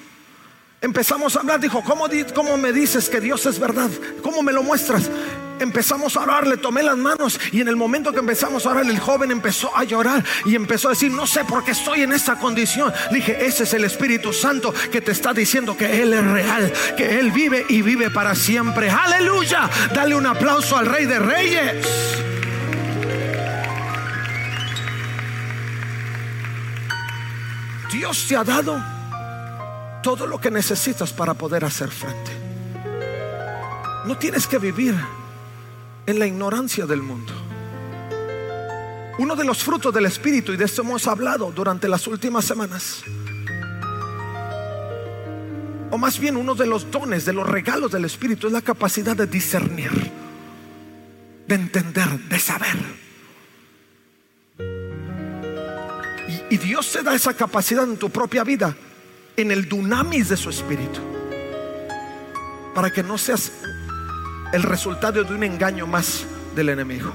Empezamos 0.80 1.34
a 1.34 1.40
hablar, 1.40 1.60
dijo, 1.60 1.82
¿cómo, 1.82 2.06
¿cómo 2.34 2.58
me 2.58 2.70
dices 2.70 3.08
que 3.08 3.18
Dios 3.18 3.46
es 3.46 3.58
verdad? 3.58 3.90
¿Cómo 4.22 4.42
me 4.42 4.52
lo 4.52 4.62
muestras? 4.62 5.10
Empezamos 5.58 6.14
a 6.16 6.20
orar, 6.20 6.46
le 6.46 6.58
tomé 6.58 6.82
las 6.82 6.98
manos 6.98 7.40
y 7.52 7.62
en 7.62 7.68
el 7.68 7.76
momento 7.76 8.12
que 8.12 8.18
empezamos 8.18 8.66
a 8.66 8.70
orar, 8.70 8.84
el 8.84 8.98
joven 8.98 9.30
empezó 9.30 9.74
a 9.74 9.84
llorar 9.84 10.22
y 10.44 10.56
empezó 10.56 10.88
a 10.88 10.90
decir, 10.90 11.10
no 11.10 11.26
sé 11.26 11.44
por 11.44 11.64
qué 11.64 11.70
estoy 11.70 12.02
en 12.02 12.12
esta 12.12 12.38
condición. 12.38 12.92
Dije, 13.10 13.46
ese 13.46 13.62
es 13.62 13.72
el 13.72 13.84
Espíritu 13.84 14.34
Santo 14.34 14.74
que 14.92 15.00
te 15.00 15.12
está 15.12 15.32
diciendo 15.32 15.74
que 15.74 16.02
Él 16.02 16.12
es 16.12 16.24
real, 16.24 16.72
que 16.98 17.18
Él 17.18 17.30
vive 17.30 17.64
y 17.68 17.80
vive 17.80 18.10
para 18.10 18.34
siempre. 18.34 18.90
Aleluya. 18.90 19.70
Dale 19.94 20.14
un 20.14 20.26
aplauso 20.26 20.76
al 20.76 20.84
Rey 20.84 21.06
de 21.06 21.18
Reyes. 21.18 21.86
Dios 27.94 28.26
te 28.26 28.34
ha 28.34 28.42
dado 28.42 28.76
todo 30.02 30.26
lo 30.26 30.40
que 30.40 30.50
necesitas 30.50 31.12
para 31.12 31.32
poder 31.32 31.64
hacer 31.64 31.90
frente. 31.90 32.32
No 34.04 34.18
tienes 34.18 34.48
que 34.48 34.58
vivir 34.58 34.96
en 36.04 36.18
la 36.18 36.26
ignorancia 36.26 36.86
del 36.86 37.02
mundo. 37.02 37.32
Uno 39.20 39.36
de 39.36 39.44
los 39.44 39.62
frutos 39.62 39.94
del 39.94 40.06
Espíritu, 40.06 40.52
y 40.52 40.56
de 40.56 40.64
esto 40.64 40.82
hemos 40.82 41.06
hablado 41.06 41.52
durante 41.52 41.86
las 41.86 42.08
últimas 42.08 42.44
semanas, 42.44 43.04
o 45.92 45.96
más 45.96 46.18
bien 46.18 46.36
uno 46.36 46.56
de 46.56 46.66
los 46.66 46.90
dones, 46.90 47.24
de 47.24 47.32
los 47.32 47.48
regalos 47.48 47.92
del 47.92 48.06
Espíritu, 48.06 48.48
es 48.48 48.52
la 48.52 48.62
capacidad 48.62 49.14
de 49.14 49.28
discernir, 49.28 49.92
de 51.46 51.54
entender, 51.54 52.08
de 52.28 52.38
saber. 52.40 53.03
Y 56.54 56.56
Dios 56.56 56.92
te 56.92 57.02
da 57.02 57.16
esa 57.16 57.34
capacidad 57.34 57.82
en 57.82 57.96
tu 57.96 58.10
propia 58.10 58.44
vida, 58.44 58.76
en 59.36 59.50
el 59.50 59.68
dunamis 59.68 60.28
de 60.28 60.36
su 60.36 60.50
espíritu, 60.50 61.00
para 62.72 62.92
que 62.92 63.02
no 63.02 63.18
seas 63.18 63.50
el 64.52 64.62
resultado 64.62 65.24
de 65.24 65.34
un 65.34 65.42
engaño 65.42 65.88
más 65.88 66.24
del 66.54 66.68
enemigo, 66.68 67.12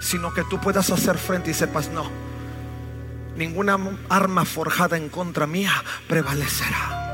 sino 0.00 0.32
que 0.32 0.44
tú 0.44 0.58
puedas 0.58 0.88
hacer 0.88 1.18
frente 1.18 1.50
y 1.50 1.52
sepas, 1.52 1.90
no, 1.90 2.10
ninguna 3.36 3.78
arma 4.08 4.46
forjada 4.46 4.96
en 4.96 5.10
contra 5.10 5.46
mía 5.46 5.74
prevalecerá 6.08 7.05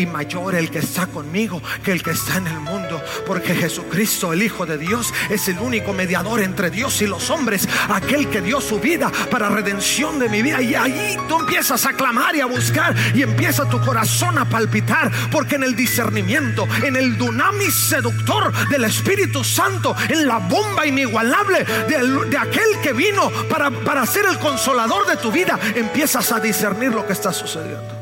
y 0.00 0.06
mayor 0.06 0.54
el 0.54 0.70
que 0.70 0.78
está 0.78 1.06
conmigo 1.06 1.62
que 1.84 1.92
el 1.92 2.02
que 2.02 2.10
está 2.10 2.38
en 2.38 2.46
el 2.46 2.58
mundo. 2.60 3.02
Porque 3.26 3.54
Jesucristo, 3.54 4.32
el 4.32 4.42
Hijo 4.42 4.66
de 4.66 4.78
Dios, 4.78 5.12
es 5.28 5.48
el 5.48 5.58
único 5.58 5.92
mediador 5.92 6.40
entre 6.40 6.70
Dios 6.70 7.02
y 7.02 7.06
los 7.06 7.30
hombres. 7.30 7.68
Aquel 7.88 8.28
que 8.28 8.40
dio 8.40 8.60
su 8.60 8.80
vida 8.80 9.12
para 9.30 9.48
redención 9.48 10.18
de 10.18 10.28
mi 10.28 10.42
vida. 10.42 10.62
Y 10.62 10.74
ahí 10.74 11.16
tú 11.28 11.40
empiezas 11.40 11.84
a 11.86 11.92
clamar 11.92 12.34
y 12.34 12.40
a 12.40 12.46
buscar 12.46 12.94
y 13.14 13.22
empieza 13.22 13.68
tu 13.68 13.80
corazón 13.80 14.38
a 14.38 14.48
palpitar. 14.48 15.10
Porque 15.30 15.56
en 15.56 15.64
el 15.64 15.76
discernimiento, 15.76 16.66
en 16.82 16.96
el 16.96 17.18
dunamis 17.18 17.74
seductor 17.74 18.52
del 18.68 18.84
Espíritu 18.84 19.44
Santo, 19.44 19.94
en 20.08 20.26
la 20.26 20.38
bomba 20.38 20.86
inigualable 20.86 21.64
de, 21.88 22.28
de 22.30 22.38
aquel 22.38 22.80
que 22.82 22.92
vino 22.92 23.30
para, 23.48 23.70
para 23.70 24.06
ser 24.06 24.24
el 24.26 24.38
consolador 24.38 25.06
de 25.06 25.16
tu 25.16 25.30
vida, 25.30 25.58
empiezas 25.74 26.32
a 26.32 26.40
discernir 26.40 26.92
lo 26.92 27.06
que 27.06 27.12
está 27.12 27.32
sucediendo. 27.32 27.99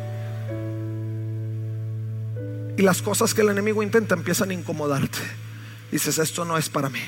Y 2.78 2.82
las 2.82 3.02
cosas 3.02 3.34
que 3.34 3.40
el 3.40 3.48
enemigo 3.48 3.82
intenta 3.82 4.14
empiezan 4.14 4.50
a 4.50 4.54
incomodarte. 4.54 5.18
Dices, 5.90 6.16
esto 6.18 6.44
no 6.44 6.56
es 6.56 6.68
para 6.68 6.88
mí. 6.88 7.00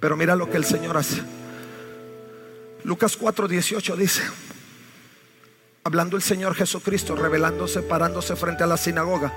Pero 0.00 0.16
mira 0.16 0.34
lo 0.34 0.50
que 0.50 0.56
el 0.56 0.64
Señor 0.64 0.96
hace. 0.96 1.22
Lucas 2.82 3.16
4:18 3.16 3.94
dice, 3.94 4.22
hablando 5.84 6.16
el 6.16 6.22
Señor 6.22 6.56
Jesucristo, 6.56 7.14
revelándose, 7.14 7.80
parándose 7.82 8.34
frente 8.34 8.64
a 8.64 8.66
la 8.66 8.76
sinagoga 8.76 9.32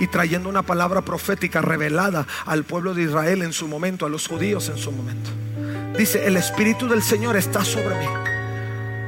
y 0.00 0.08
trayendo 0.08 0.48
una 0.48 0.62
palabra 0.62 1.02
profética 1.02 1.62
revelada 1.62 2.26
al 2.46 2.64
pueblo 2.64 2.92
de 2.92 3.04
Israel 3.04 3.42
en 3.42 3.52
su 3.52 3.68
momento, 3.68 4.04
a 4.04 4.08
los 4.08 4.26
judíos 4.26 4.68
en 4.68 4.78
su 4.78 4.90
momento. 4.90 5.30
Dice, 5.96 6.26
el 6.26 6.36
Espíritu 6.36 6.88
del 6.88 7.04
Señor 7.04 7.36
está 7.36 7.64
sobre 7.64 8.00
mí, 8.00 8.06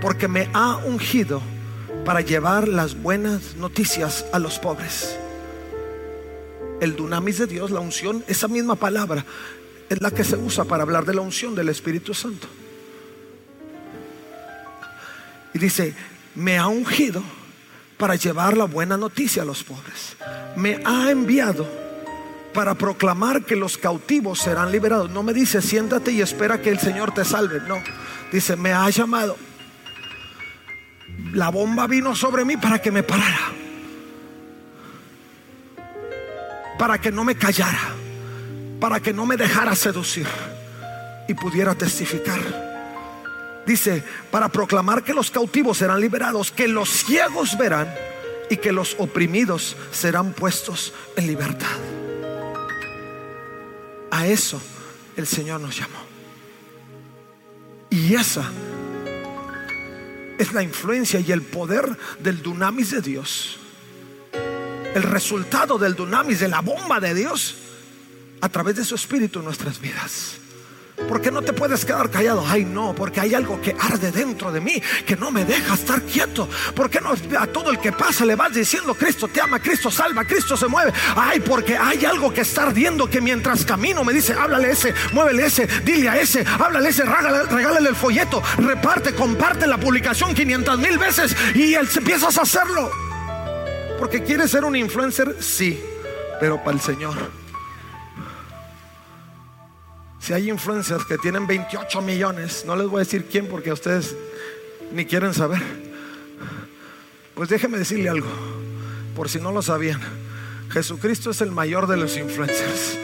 porque 0.01 0.29
me 0.29 0.49
ha 0.55 0.77
ungido 0.77 1.43
para 2.07 2.21
llevar 2.21 2.69
las 2.69 3.03
buenas 3.03 3.57
noticias 3.57 4.25
a 4.33 4.39
los 4.39 4.61
pobres. 4.61 5.19
El 6.81 6.95
dunamis 6.95 7.39
de 7.39 7.49
Dios, 7.49 7.73
la 7.73 7.81
unción, 7.81 8.23
esa 8.29 8.47
misma 8.47 8.77
palabra 8.77 9.25
es 9.89 10.01
la 10.01 10.13
que 10.13 10.23
se 10.23 10.37
usa 10.37 10.65
para 10.65 10.85
hablar 10.85 11.05
de 11.05 11.15
la 11.15 11.21
unción 11.21 11.57
del 11.57 11.69
Espíritu 11.69 12.15
Santo. 12.15 12.47
Y 15.53 15.59
dice, 15.59 15.95
me 16.37 16.59
ha 16.59 16.69
ungido 16.69 17.25
para 17.97 18.15
llevar 18.15 18.57
la 18.57 18.67
buena 18.67 18.97
noticia 18.97 19.43
a 19.43 19.47
los 19.47 19.65
pobres. 19.65 20.17
Me 20.55 20.81
ha 20.85 21.11
enviado 21.11 21.69
para 22.55 22.77
proclamar 22.77 23.45
que 23.45 23.57
los 23.57 23.77
cautivos 23.77 24.39
serán 24.39 24.71
liberados. 24.71 25.11
No 25.11 25.25
me 25.25 25.35
dice, 25.35 25.61
siéntate 25.61 26.13
y 26.13 26.21
espera 26.21 26.63
que 26.63 26.71
el 26.71 26.79
Señor 26.79 27.13
te 27.13 27.25
salve. 27.25 27.61
No, 27.67 27.83
dice, 28.31 28.55
me 28.55 28.73
ha 28.73 28.89
llamado. 28.91 29.37
La 31.33 31.49
bomba 31.51 31.87
vino 31.87 32.15
sobre 32.15 32.45
mí 32.45 32.57
para 32.57 32.81
que 32.81 32.91
me 32.91 33.03
parara. 33.03 33.53
Para 36.79 36.99
que 36.99 37.11
no 37.11 37.25
me 37.25 37.37
callara. 37.37 37.95
Para 38.81 39.01
que 39.01 39.13
no 39.13 39.27
me 39.27 39.37
dejara 39.37 39.75
seducir 39.75 40.27
y 41.29 41.35
pudiera 41.35 41.75
testificar. 41.75 42.41
Dice, 43.67 44.05
para 44.31 44.49
proclamar 44.49 45.03
que 45.03 45.13
los 45.13 45.31
cautivos 45.31 45.79
serán 45.79 46.01
liberados, 46.01 46.53
que 46.53 46.69
los 46.69 46.89
ciegos 46.89 47.59
verán 47.59 47.93
y 48.49 48.59
que 48.59 48.71
los 48.71 48.95
oprimidos 48.99 49.77
serán 49.91 50.33
puestos 50.33 50.95
en 51.17 51.27
libertad. 51.27 51.67
A 54.11 54.27
eso 54.27 54.61
el 55.17 55.27
Señor 55.27 55.61
nos 55.61 55.77
llamó. 55.77 55.99
Y 57.91 58.15
esa 58.15 58.51
es 60.39 60.53
la 60.53 60.63
influencia 60.63 61.21
y 61.21 61.33
el 61.33 61.43
poder 61.43 61.97
del 62.21 62.43
dunamis 62.43 62.91
de 62.91 63.01
Dios. 63.01 63.59
El 64.95 65.03
resultado 65.03 65.79
del 65.79 65.95
dunamis, 65.95 66.41
de 66.41 66.49
la 66.49 66.61
bomba 66.61 67.01
de 67.01 67.15
Dios, 67.15 67.57
a 68.41 68.49
través 68.49 68.77
de 68.77 68.85
su 68.85 68.95
espíritu 68.95 69.41
en 69.41 69.45
nuestras 69.47 69.81
vidas. 69.81 70.39
¿Por 70.97 71.21
qué 71.21 71.31
no 71.31 71.43
te 71.43 71.53
puedes 71.53 71.85
quedar 71.85 72.11
callado? 72.11 72.45
Ay, 72.47 72.65
no, 72.65 72.95
porque 72.95 73.21
hay 73.21 73.35
algo 73.35 73.61
que 73.61 73.77
arde 73.79 74.11
dentro 74.11 74.51
de 74.51 74.61
mí 74.61 74.83
que 75.07 75.15
no 75.15 75.31
me 75.31 75.45
deja 75.45 75.75
estar 75.75 76.01
quieto. 76.03 76.49
¿Por 76.75 76.89
qué 76.89 77.01
no 77.01 77.11
a 77.39 77.47
todo 77.47 77.71
el 77.71 77.79
que 77.79 77.93
pasa 77.93 78.25
le 78.25 78.35
vas 78.35 78.53
diciendo 78.53 78.95
Cristo 78.95 79.29
te 79.29 79.41
ama, 79.41 79.61
Cristo 79.61 79.91
salva, 79.91 80.25
Cristo 80.25 80.57
se 80.57 80.67
mueve? 80.67 80.93
Ay, 81.15 81.41
porque 81.41 81.77
hay 81.77 82.05
algo 82.07 82.33
que 82.33 82.41
está 82.41 82.65
ardiendo 82.65 83.09
que 83.09 83.21
mientras 83.21 83.65
camino 83.65 84.05
me 84.05 84.13
dice, 84.15 84.33
háblale 84.33 84.71
ese, 84.71 84.95
muévele 85.13 85.47
ese, 85.47 85.67
dile 85.85 86.09
a 86.09 86.21
ese, 86.21 86.45
háblale 86.59 86.89
ese, 86.89 87.05
regálale, 87.05 87.89
el 87.89 87.97
folleto, 87.97 88.43
reparte, 88.59 89.15
comparte 89.15 89.67
la 89.67 89.79
publicación 89.79 90.35
500 90.35 90.79
mil 90.79 90.99
veces 90.99 91.37
y 91.55 91.75
él 91.75 91.89
empiezas 91.95 92.39
a 92.39 92.43
hacerlo. 92.43 92.91
Porque 93.99 94.23
quieres 94.23 94.51
ser 94.51 94.65
un 94.65 94.77
influencer, 94.77 95.37
sí, 95.41 95.81
pero 96.41 96.63
para 96.63 96.77
el 96.77 96.81
Señor. 96.81 97.46
Si 100.27 100.33
hay 100.33 100.51
influencers 100.51 101.05
que 101.05 101.19
tienen 101.19 101.47
28 101.47 102.03
millones, 102.03 102.65
no 102.67 102.75
les 102.75 102.89
voy 102.89 102.97
a 102.97 103.05
decir 103.05 103.27
quién 103.31 103.47
porque 103.47 103.71
ustedes 103.71 104.17
ni 104.93 105.05
quieren 105.05 105.33
saber. 105.33 105.63
Pues 107.37 107.49
déjeme 107.49 107.79
decirle 107.79 108.09
algo, 108.09 108.27
por 109.15 109.29
si 109.29 109.39
no 109.39 109.53
lo 109.53 109.63
sabían. 109.63 110.01
Jesucristo 110.71 111.31
es 111.31 111.43
el 111.43 111.53
mayor 111.53 111.87
de 111.87 111.97
los 111.97 112.17
influencers. 112.17 112.99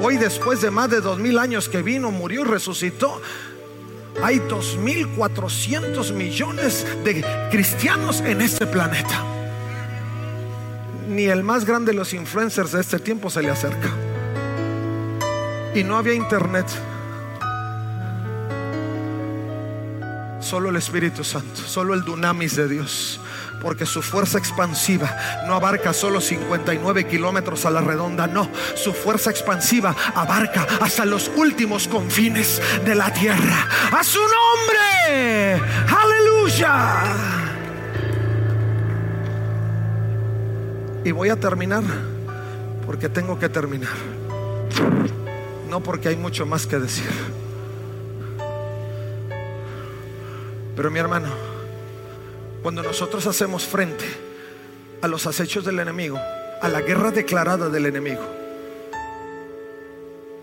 Hoy 0.00 0.16
después 0.16 0.62
de 0.62 0.70
más 0.70 0.88
de 0.88 1.02
dos 1.02 1.18
mil 1.18 1.38
años 1.38 1.68
que 1.68 1.82
vino, 1.82 2.10
murió 2.10 2.40
y 2.40 2.44
resucitó, 2.44 3.20
hay 4.22 4.38
2.400 4.38 6.14
millones 6.14 6.86
de 7.04 7.22
cristianos 7.50 8.22
en 8.22 8.40
este 8.40 8.66
planeta. 8.66 9.22
Ni 11.10 11.24
el 11.24 11.44
más 11.44 11.66
grande 11.66 11.92
de 11.92 11.98
los 11.98 12.14
influencers 12.14 12.72
de 12.72 12.80
este 12.80 12.98
tiempo 12.98 13.28
se 13.28 13.42
le 13.42 13.50
acerca. 13.50 13.90
Y 15.74 15.84
no 15.84 15.96
había 15.96 16.14
internet. 16.14 16.66
Solo 20.40 20.68
el 20.68 20.76
Espíritu 20.76 21.24
Santo, 21.24 21.62
solo 21.62 21.94
el 21.94 22.02
dunamis 22.02 22.56
de 22.56 22.68
Dios. 22.68 23.20
Porque 23.62 23.86
su 23.86 24.02
fuerza 24.02 24.38
expansiva 24.38 25.08
no 25.46 25.54
abarca 25.54 25.92
solo 25.92 26.20
59 26.20 27.06
kilómetros 27.06 27.64
a 27.64 27.70
la 27.70 27.80
redonda, 27.80 28.26
no. 28.26 28.50
Su 28.74 28.92
fuerza 28.92 29.30
expansiva 29.30 29.94
abarca 30.14 30.66
hasta 30.80 31.04
los 31.04 31.30
últimos 31.36 31.88
confines 31.88 32.60
de 32.84 32.94
la 32.94 33.12
tierra. 33.12 33.66
A 33.92 34.02
su 34.02 34.18
nombre. 34.18 35.62
Aleluya. 35.88 36.92
Y 41.04 41.12
voy 41.12 41.30
a 41.30 41.36
terminar 41.36 41.82
porque 42.84 43.08
tengo 43.08 43.38
que 43.38 43.48
terminar 43.48 43.92
no 45.72 45.82
porque 45.82 46.10
hay 46.10 46.16
mucho 46.16 46.44
más 46.44 46.66
que 46.66 46.78
decir. 46.78 47.08
Pero 50.76 50.90
mi 50.90 50.98
hermano, 50.98 51.28
cuando 52.62 52.82
nosotros 52.82 53.26
hacemos 53.26 53.64
frente 53.64 54.04
a 55.00 55.08
los 55.08 55.26
acechos 55.26 55.64
del 55.64 55.78
enemigo, 55.78 56.18
a 56.60 56.68
la 56.68 56.82
guerra 56.82 57.10
declarada 57.10 57.70
del 57.70 57.86
enemigo, 57.86 58.20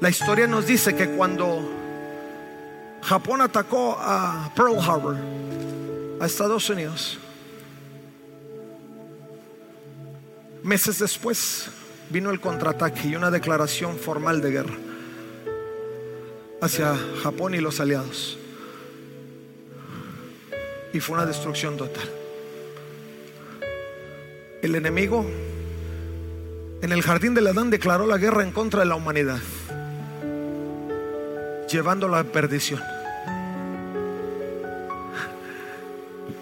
la 0.02 0.10
historia 0.10 0.48
nos 0.48 0.66
dice 0.66 0.96
que 0.96 1.12
cuando 1.12 1.62
Japón 3.04 3.42
atacó 3.42 3.98
a 4.00 4.52
Pearl 4.56 4.80
Harbor, 4.80 5.16
a 6.20 6.26
Estados 6.26 6.68
Unidos, 6.72 7.20
meses 10.64 10.98
después 10.98 11.70
vino 12.10 12.32
el 12.32 12.42
contraataque 12.42 13.10
y 13.10 13.16
una 13.16 13.30
declaración 13.30 13.96
formal 13.96 14.42
de 14.42 14.52
guerra 14.52 14.90
hacia 16.62 16.96
Japón 17.24 17.54
y 17.54 17.60
los 17.60 17.80
aliados. 17.80 18.38
Y 20.94 21.00
fue 21.00 21.16
una 21.16 21.26
destrucción 21.26 21.78
total. 21.78 22.10
El 24.62 24.76
enemigo 24.76 25.26
en 26.82 26.92
el 26.92 27.02
jardín 27.02 27.34
del 27.34 27.48
Adán 27.48 27.70
declaró 27.70 28.08
la 28.08 28.18
guerra 28.18 28.44
en 28.44 28.52
contra 28.52 28.82
de 28.82 28.86
la 28.86 28.96
humanidad, 28.96 29.40
llevándola 31.70 32.20
a 32.20 32.24
perdición. 32.24 32.82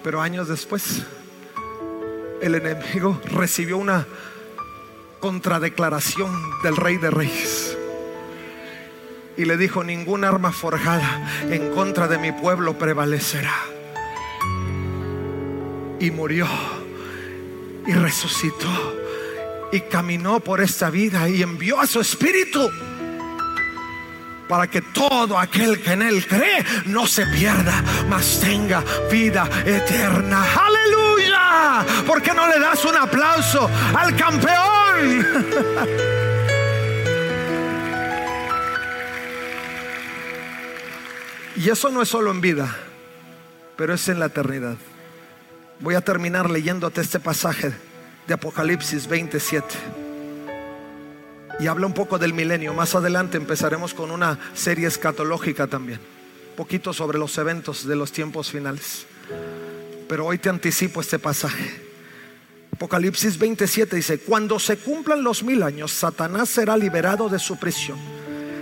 Pero 0.02 0.20
años 0.20 0.48
después, 0.48 1.02
el 2.40 2.54
enemigo 2.54 3.20
recibió 3.24 3.76
una 3.78 4.06
contradeclaración 5.20 6.30
del 6.62 6.76
rey 6.76 6.96
de 6.96 7.10
reyes 7.10 7.67
y 9.38 9.44
le 9.44 9.56
dijo, 9.56 9.84
ningún 9.84 10.24
arma 10.24 10.50
forjada 10.50 11.46
en 11.48 11.70
contra 11.70 12.08
de 12.08 12.18
mi 12.18 12.32
pueblo 12.32 12.76
prevalecerá. 12.76 13.54
Y 16.00 16.10
murió 16.10 16.46
y 17.86 17.92
resucitó 17.92 18.96
y 19.72 19.80
caminó 19.82 20.40
por 20.40 20.60
esta 20.60 20.90
vida 20.90 21.28
y 21.28 21.42
envió 21.42 21.80
a 21.80 21.86
su 21.86 22.00
espíritu 22.00 22.68
para 24.48 24.66
que 24.66 24.82
todo 24.82 25.38
aquel 25.38 25.80
que 25.82 25.92
en 25.92 26.02
él 26.02 26.26
cree 26.26 26.64
no 26.86 27.06
se 27.06 27.24
pierda, 27.26 27.84
mas 28.08 28.40
tenga 28.40 28.82
vida 29.10 29.48
eterna. 29.64 30.44
Aleluya. 30.66 31.86
¿Por 32.06 32.22
qué 32.22 32.34
no 32.34 32.48
le 32.48 32.58
das 32.58 32.84
un 32.84 32.96
aplauso 32.96 33.70
al 33.94 34.16
campeón? 34.16 35.26
Y 41.58 41.70
eso 41.70 41.90
no 41.90 42.00
es 42.00 42.08
solo 42.08 42.30
en 42.30 42.40
vida, 42.40 42.72
pero 43.76 43.92
es 43.92 44.08
en 44.08 44.20
la 44.20 44.26
eternidad. 44.26 44.76
Voy 45.80 45.96
a 45.96 46.00
terminar 46.00 46.48
leyéndote 46.48 47.00
este 47.00 47.18
pasaje 47.18 47.72
de 48.28 48.34
Apocalipsis 48.34 49.08
27. 49.08 49.66
Y 51.58 51.66
habla 51.66 51.86
un 51.86 51.94
poco 51.94 52.16
del 52.16 52.32
milenio. 52.32 52.74
Más 52.74 52.94
adelante 52.94 53.38
empezaremos 53.38 53.92
con 53.92 54.12
una 54.12 54.38
serie 54.54 54.86
escatológica 54.86 55.66
también. 55.66 55.98
Poquito 56.56 56.92
sobre 56.92 57.18
los 57.18 57.36
eventos 57.38 57.84
de 57.88 57.96
los 57.96 58.12
tiempos 58.12 58.52
finales. 58.52 59.04
Pero 60.08 60.26
hoy 60.26 60.38
te 60.38 60.50
anticipo 60.50 61.00
este 61.00 61.18
pasaje. 61.18 61.88
Apocalipsis 62.72 63.36
27 63.36 63.96
dice, 63.96 64.20
cuando 64.20 64.60
se 64.60 64.76
cumplan 64.76 65.24
los 65.24 65.42
mil 65.42 65.64
años, 65.64 65.90
Satanás 65.90 66.50
será 66.50 66.76
liberado 66.76 67.28
de 67.28 67.40
su 67.40 67.58
prisión. 67.58 67.98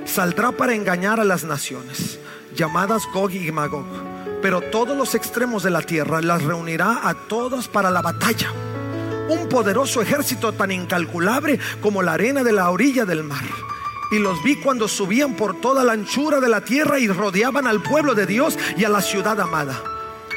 Saldrá 0.06 0.50
para 0.52 0.74
engañar 0.74 1.20
a 1.20 1.24
las 1.24 1.44
naciones 1.44 2.18
llamadas 2.56 3.06
Gog 3.12 3.30
y 3.32 3.52
Magog. 3.52 3.86
Pero 4.42 4.60
todos 4.60 4.96
los 4.96 5.14
extremos 5.14 5.62
de 5.62 5.70
la 5.70 5.82
tierra 5.82 6.20
las 6.20 6.42
reunirá 6.42 7.08
a 7.08 7.14
todos 7.14 7.68
para 7.68 7.90
la 7.90 8.02
batalla. 8.02 8.52
Un 9.28 9.48
poderoso 9.48 10.02
ejército 10.02 10.52
tan 10.52 10.70
incalculable 10.70 11.58
como 11.80 12.02
la 12.02 12.14
arena 12.14 12.42
de 12.42 12.52
la 12.52 12.70
orilla 12.70 13.04
del 13.04 13.22
mar. 13.22 13.44
Y 14.10 14.18
los 14.18 14.42
vi 14.42 14.56
cuando 14.56 14.88
subían 14.88 15.34
por 15.34 15.60
toda 15.60 15.84
la 15.84 15.92
anchura 15.92 16.40
de 16.40 16.48
la 16.48 16.60
tierra 16.60 16.98
y 16.98 17.08
rodeaban 17.08 17.66
al 17.66 17.82
pueblo 17.82 18.14
de 18.14 18.26
Dios 18.26 18.56
y 18.76 18.84
a 18.84 18.88
la 18.88 19.02
ciudad 19.02 19.40
amada. 19.40 19.82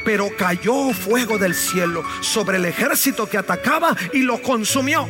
Pero 0.04 0.28
cayó 0.36 0.92
fuego 0.92 1.38
del 1.38 1.54
cielo 1.54 2.02
sobre 2.20 2.56
el 2.56 2.64
ejército 2.64 3.28
que 3.28 3.38
atacaba 3.38 3.96
y 4.12 4.22
lo 4.22 4.42
consumió. 4.42 5.06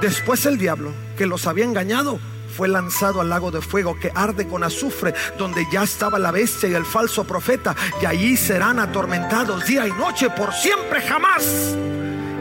Después 0.00 0.44
el 0.46 0.58
diablo, 0.58 0.92
que 1.16 1.26
los 1.26 1.46
había 1.46 1.64
engañado, 1.64 2.18
fue 2.54 2.68
lanzado 2.68 3.20
al 3.20 3.28
lago 3.28 3.50
de 3.50 3.60
fuego 3.60 3.98
que 3.98 4.12
arde 4.14 4.46
con 4.46 4.62
azufre, 4.62 5.12
donde 5.36 5.66
ya 5.72 5.82
estaba 5.82 6.18
la 6.18 6.30
bestia 6.30 6.68
y 6.68 6.74
el 6.74 6.84
falso 6.84 7.24
profeta, 7.24 7.74
y 8.00 8.06
allí 8.06 8.36
serán 8.36 8.78
atormentados 8.78 9.66
día 9.66 9.86
y 9.88 9.92
noche 9.92 10.30
por 10.30 10.52
siempre 10.52 11.02
jamás 11.02 11.76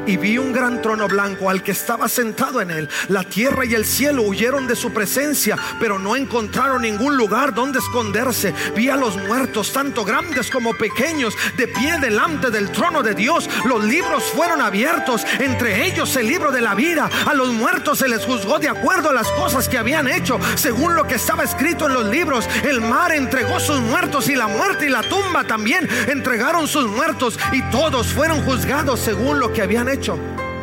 y 0.06 0.18
vi 0.18 0.38
un 0.38 0.52
gran 0.52 0.82
trono 0.82 1.08
blanco 1.08 1.50
al 1.50 1.64
que 1.64 1.72
estaba 1.72 2.08
sentado 2.08 2.62
en 2.62 2.72
él. 2.72 2.90
La 3.08 3.24
tierra 3.24 3.66
y 3.66 3.74
el 3.74 3.86
cielo 3.86 4.24
huyeron 4.24 4.68
de 4.68 4.76
su 4.76 4.92
presencia, 4.92 5.58
pero 5.80 6.00
no 6.00 6.16
encontraron 6.16 6.82
ningún 6.82 7.16
lugar 7.18 7.54
donde 7.54 7.80
esconderse. 7.80 8.54
Vi 8.76 8.90
a 8.90 8.96
los 8.96 9.16
muertos, 9.18 9.72
tanto 9.72 10.04
grandes 10.04 10.50
como 10.50 10.74
pequeños, 10.74 11.36
de 11.58 11.68
pie 11.68 11.98
delante 12.00 12.50
del 12.50 12.72
trono 12.72 13.04
de 13.04 13.14
Dios. 13.14 13.50
Los 13.66 13.84
libros 13.84 14.24
fueron 14.36 14.62
abiertos, 14.62 15.26
entre 15.40 15.88
ellos 15.88 16.16
el 16.16 16.28
libro 16.28 16.52
de 16.52 16.62
la 16.62 16.76
vida. 16.76 17.10
A 17.26 17.34
los 17.34 17.50
muertos 17.50 18.00
se 18.00 18.10
les 18.10 18.26
juzgó 18.26 18.60
de 18.60 18.70
acuerdo 18.70 19.10
a 19.10 19.14
las 19.14 19.30
cosas 19.32 19.70
que 19.70 19.78
habían 19.78 20.08
hecho, 20.08 20.40
según 20.56 20.96
lo 20.96 21.08
que 21.08 21.16
estaba 21.16 21.44
escrito 21.44 21.88
en 21.88 21.94
los 21.94 22.06
libros. 22.06 22.48
El 22.64 22.82
mar 22.82 23.12
entregó 23.14 23.60
sus 23.60 23.80
muertos 23.80 24.30
y 24.30 24.36
la 24.36 24.48
muerte 24.48 24.88
y 24.88 24.90
la 24.90 25.04
tumba 25.04 25.44
también 25.46 25.88
entregaron 26.08 26.68
sus 26.68 26.88
muertos 26.88 27.40
y 27.52 27.62
todos 27.72 28.08
fueron 28.08 28.44
juzgados 28.44 29.00
según 29.00 29.40
lo 29.40 29.54
que 29.54 29.62
habían 29.62 29.90
hecho 29.90 29.93
hecho. 29.94 30.18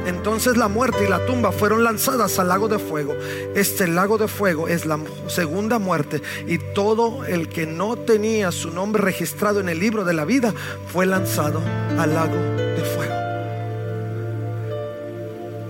Entonces 0.07 0.57
la 0.57 0.69
muerte 0.69 1.05
y 1.05 1.09
la 1.09 1.25
tumba 1.27 1.53
fueron 1.53 1.85
lanzadas 1.85 2.39
al 2.39 2.49
lago 2.49 2.69
de 2.69 2.79
fuego. 2.79 3.15
Este 3.55 3.87
lago 3.87 4.19
de 4.19 4.29
fuego 4.29 4.67
es 4.67 4.87
la 4.87 4.99
segunda 5.29 5.79
muerte 5.79 6.23
y 6.47 6.59
todo 6.75 7.25
el 7.27 7.49
que 7.49 7.67
no 7.67 7.97
tenía 7.97 8.51
su 8.51 8.71
nombre 8.71 9.03
registrado 9.03 9.61
en 9.61 9.69
el 9.69 9.79
libro 9.79 10.05
de 10.05 10.15
la 10.15 10.25
vida 10.25 10.55
fue 10.93 11.07
lanzado 11.07 11.61
al 11.99 12.15
lago 12.15 12.37
de 12.37 12.83
fuego. 12.97 13.15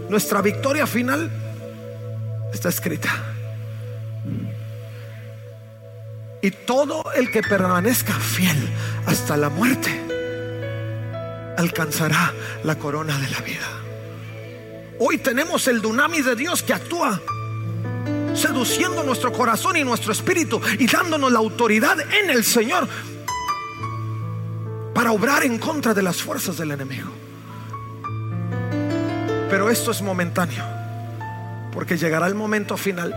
Nuestra 0.09 0.43
victoria 0.43 0.87
final 0.87 1.31
está 2.53 2.69
escrita. 2.69 3.11
Y 6.43 6.51
todo 6.53 7.05
el 7.15 7.31
que 7.31 7.43
permanezca 7.43 8.15
fiel 8.15 8.57
hasta 9.07 9.37
la 9.37 9.51
muerte 9.51 10.20
alcanzará 11.61 12.33
la 12.65 12.77
corona 12.77 13.19
de 13.19 13.29
la 13.29 13.41
vida. 13.41 13.69
Hoy 14.99 15.19
tenemos 15.19 15.69
el 15.69 15.81
dunamis 15.81 16.25
de 16.25 16.35
Dios 16.35 16.63
que 16.63 16.73
actúa 16.73 17.21
seduciendo 18.35 19.03
nuestro 19.03 19.33
corazón 19.33 19.77
y 19.77 19.85
nuestro 19.85 20.13
espíritu 20.13 20.61
y 20.79 20.87
dándonos 20.87 21.31
la 21.31 21.39
autoridad 21.39 21.99
en 22.01 22.31
el 22.31 22.45
Señor 22.45 22.89
para 24.95 25.13
obrar 25.13 25.43
en 25.45 25.59
contra 25.59 25.95
de 25.95 26.03
las 26.03 26.23
fuerzas 26.23 26.57
del 26.57 26.71
enemigo. 26.71 27.11
Pero 29.51 29.69
esto 29.69 29.91
es 29.91 30.01
momentáneo, 30.01 30.65
porque 31.73 31.99
llegará 31.99 32.27
el 32.27 32.35
momento 32.35 32.77
final, 32.77 33.13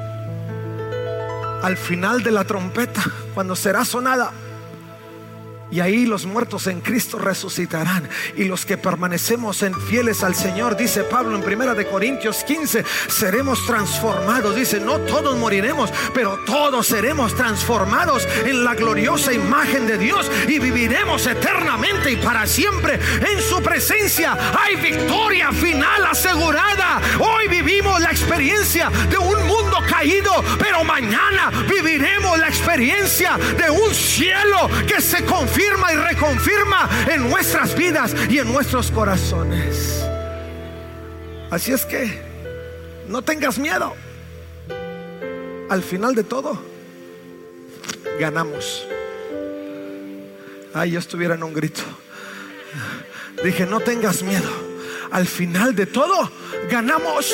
al 1.61 1.77
final 1.77 2.23
de 2.23 2.31
la 2.31 2.43
trompeta, 2.43 3.03
cuando 3.33 3.55
será 3.55 3.85
sonada 3.85 4.33
y 5.73 5.79
ahí 5.79 6.05
los 6.05 6.27
muertos 6.27 6.67
en 6.67 6.81
Cristo 6.81 7.17
resucitarán. 7.17 8.07
Y 8.37 8.43
los 8.43 8.63
que 8.63 8.77
permanecemos 8.77 9.65
fieles 9.89 10.23
al 10.23 10.35
Señor, 10.35 10.77
dice 10.77 11.03
Pablo 11.03 11.35
en 11.35 11.41
primera 11.41 11.73
de 11.73 11.87
Corintios 11.87 12.43
15, 12.43 12.85
seremos 13.07 13.65
transformados. 13.65 14.55
Dice, 14.55 14.79
no 14.79 14.99
todos 14.99 15.35
moriremos, 15.35 15.91
pero 16.13 16.37
todos 16.45 16.85
seremos 16.85 17.35
transformados 17.35 18.27
en 18.45 18.63
la 18.63 18.75
gloriosa 18.75 19.33
imagen 19.33 19.87
de 19.87 19.97
Dios 19.97 20.29
y 20.47 20.59
viviremos 20.59 21.25
eternamente 21.25 22.11
y 22.11 22.17
para 22.17 22.45
siempre 22.45 22.99
en 23.31 23.41
su 23.41 23.59
presencia. 23.63 24.37
Hay 24.59 24.75
victoria 24.75 25.51
final 25.51 26.05
asegurada. 26.05 27.01
Hoy 27.19 27.47
vivimos 27.47 27.99
la 27.99 28.11
experiencia 28.11 28.91
de 29.09 29.17
un 29.17 29.47
mundo 29.47 29.79
caído, 29.89 30.31
pero 30.59 30.83
mañana 30.83 31.49
viviremos 31.67 32.37
la 32.37 32.47
experiencia 32.47 33.39
de 33.57 33.71
un 33.71 33.91
cielo 33.91 34.69
que 34.87 35.01
se 35.01 35.25
confía 35.25 35.62
y 35.91 35.95
reconfirma 35.95 36.89
en 37.11 37.29
nuestras 37.29 37.75
vidas 37.75 38.15
y 38.29 38.39
en 38.39 38.51
nuestros 38.51 38.91
corazones. 38.91 40.03
Así 41.49 41.71
es 41.71 41.85
que 41.85 42.21
no 43.07 43.21
tengas 43.21 43.57
miedo. 43.59 43.93
Al 45.69 45.81
final 45.81 46.15
de 46.15 46.23
todo, 46.23 46.61
ganamos. 48.19 48.85
Ay, 50.73 50.91
yo 50.91 50.99
estuviera 50.99 51.35
en 51.35 51.43
un 51.43 51.53
grito. 51.53 51.81
Dije, 53.43 53.65
no 53.65 53.79
tengas 53.79 54.23
miedo. 54.23 54.49
Al 55.11 55.27
final 55.27 55.75
de 55.75 55.85
todo, 55.85 56.31
ganamos. 56.69 57.33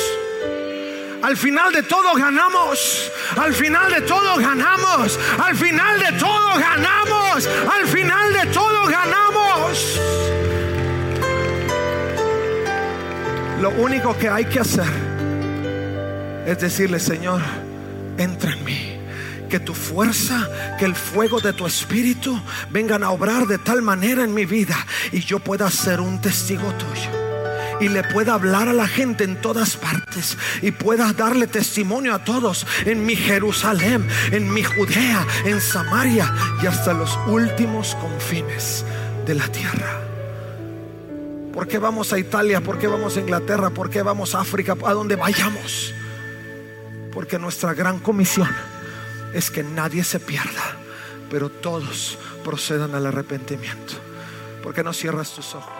Al 1.22 1.36
final 1.36 1.72
de 1.72 1.82
todo 1.82 2.14
ganamos. 2.14 3.10
Al 3.36 3.52
final 3.52 3.92
de 3.92 4.00
todo 4.02 4.36
ganamos. 4.36 5.18
Al 5.38 5.54
final 5.54 6.00
de 6.00 6.12
todo 6.18 6.58
ganamos. 6.58 7.46
Al 7.46 7.86
final 7.86 8.32
de 8.32 8.46
todo 8.46 8.86
ganamos. 8.86 10.00
Lo 13.60 13.70
único 13.70 14.16
que 14.16 14.28
hay 14.28 14.46
que 14.46 14.60
hacer 14.60 14.88
es 16.46 16.58
decirle, 16.58 16.98
Señor, 16.98 17.42
entra 18.16 18.52
en 18.52 18.64
mí. 18.64 18.96
Que 19.50 19.60
tu 19.60 19.74
fuerza, 19.74 20.48
que 20.78 20.84
el 20.84 20.94
fuego 20.94 21.40
de 21.40 21.52
tu 21.52 21.66
espíritu 21.66 22.40
vengan 22.70 23.02
a 23.02 23.10
obrar 23.10 23.46
de 23.46 23.58
tal 23.58 23.82
manera 23.82 24.22
en 24.24 24.32
mi 24.32 24.46
vida 24.46 24.76
y 25.12 25.20
yo 25.20 25.40
pueda 25.40 25.68
ser 25.70 26.00
un 26.00 26.20
testigo 26.20 26.72
tuyo 26.74 27.19
y 27.80 27.88
le 27.88 28.02
pueda 28.04 28.34
hablar 28.34 28.68
a 28.68 28.72
la 28.72 28.86
gente 28.86 29.24
en 29.24 29.40
todas 29.40 29.76
partes 29.76 30.36
y 30.62 30.70
pueda 30.70 31.12
darle 31.12 31.46
testimonio 31.46 32.14
a 32.14 32.24
todos 32.24 32.66
en 32.84 33.04
mi 33.04 33.16
Jerusalén, 33.16 34.06
en 34.30 34.52
mi 34.52 34.62
Judea, 34.62 35.26
en 35.44 35.60
Samaria 35.60 36.32
y 36.62 36.66
hasta 36.66 36.92
los 36.92 37.18
últimos 37.26 37.94
confines 37.96 38.84
de 39.26 39.34
la 39.34 39.48
tierra. 39.48 40.00
¿Por 41.52 41.66
qué 41.66 41.78
vamos 41.78 42.12
a 42.12 42.18
Italia? 42.18 42.60
¿Por 42.60 42.78
qué 42.78 42.86
vamos 42.86 43.16
a 43.16 43.20
Inglaterra? 43.20 43.70
¿Por 43.70 43.90
qué 43.90 44.02
vamos 44.02 44.34
a 44.34 44.40
África? 44.40 44.76
¿A 44.84 44.92
donde 44.92 45.16
vayamos? 45.16 45.92
Porque 47.12 47.38
nuestra 47.38 47.74
gran 47.74 47.98
comisión 47.98 48.48
es 49.34 49.50
que 49.50 49.62
nadie 49.62 50.04
se 50.04 50.20
pierda, 50.20 50.76
pero 51.30 51.48
todos 51.48 52.18
procedan 52.44 52.94
al 52.94 53.06
arrepentimiento. 53.06 53.94
¿Por 54.62 54.74
qué 54.74 54.84
no 54.84 54.92
cierras 54.92 55.34
tus 55.34 55.54
ojos? 55.54 55.79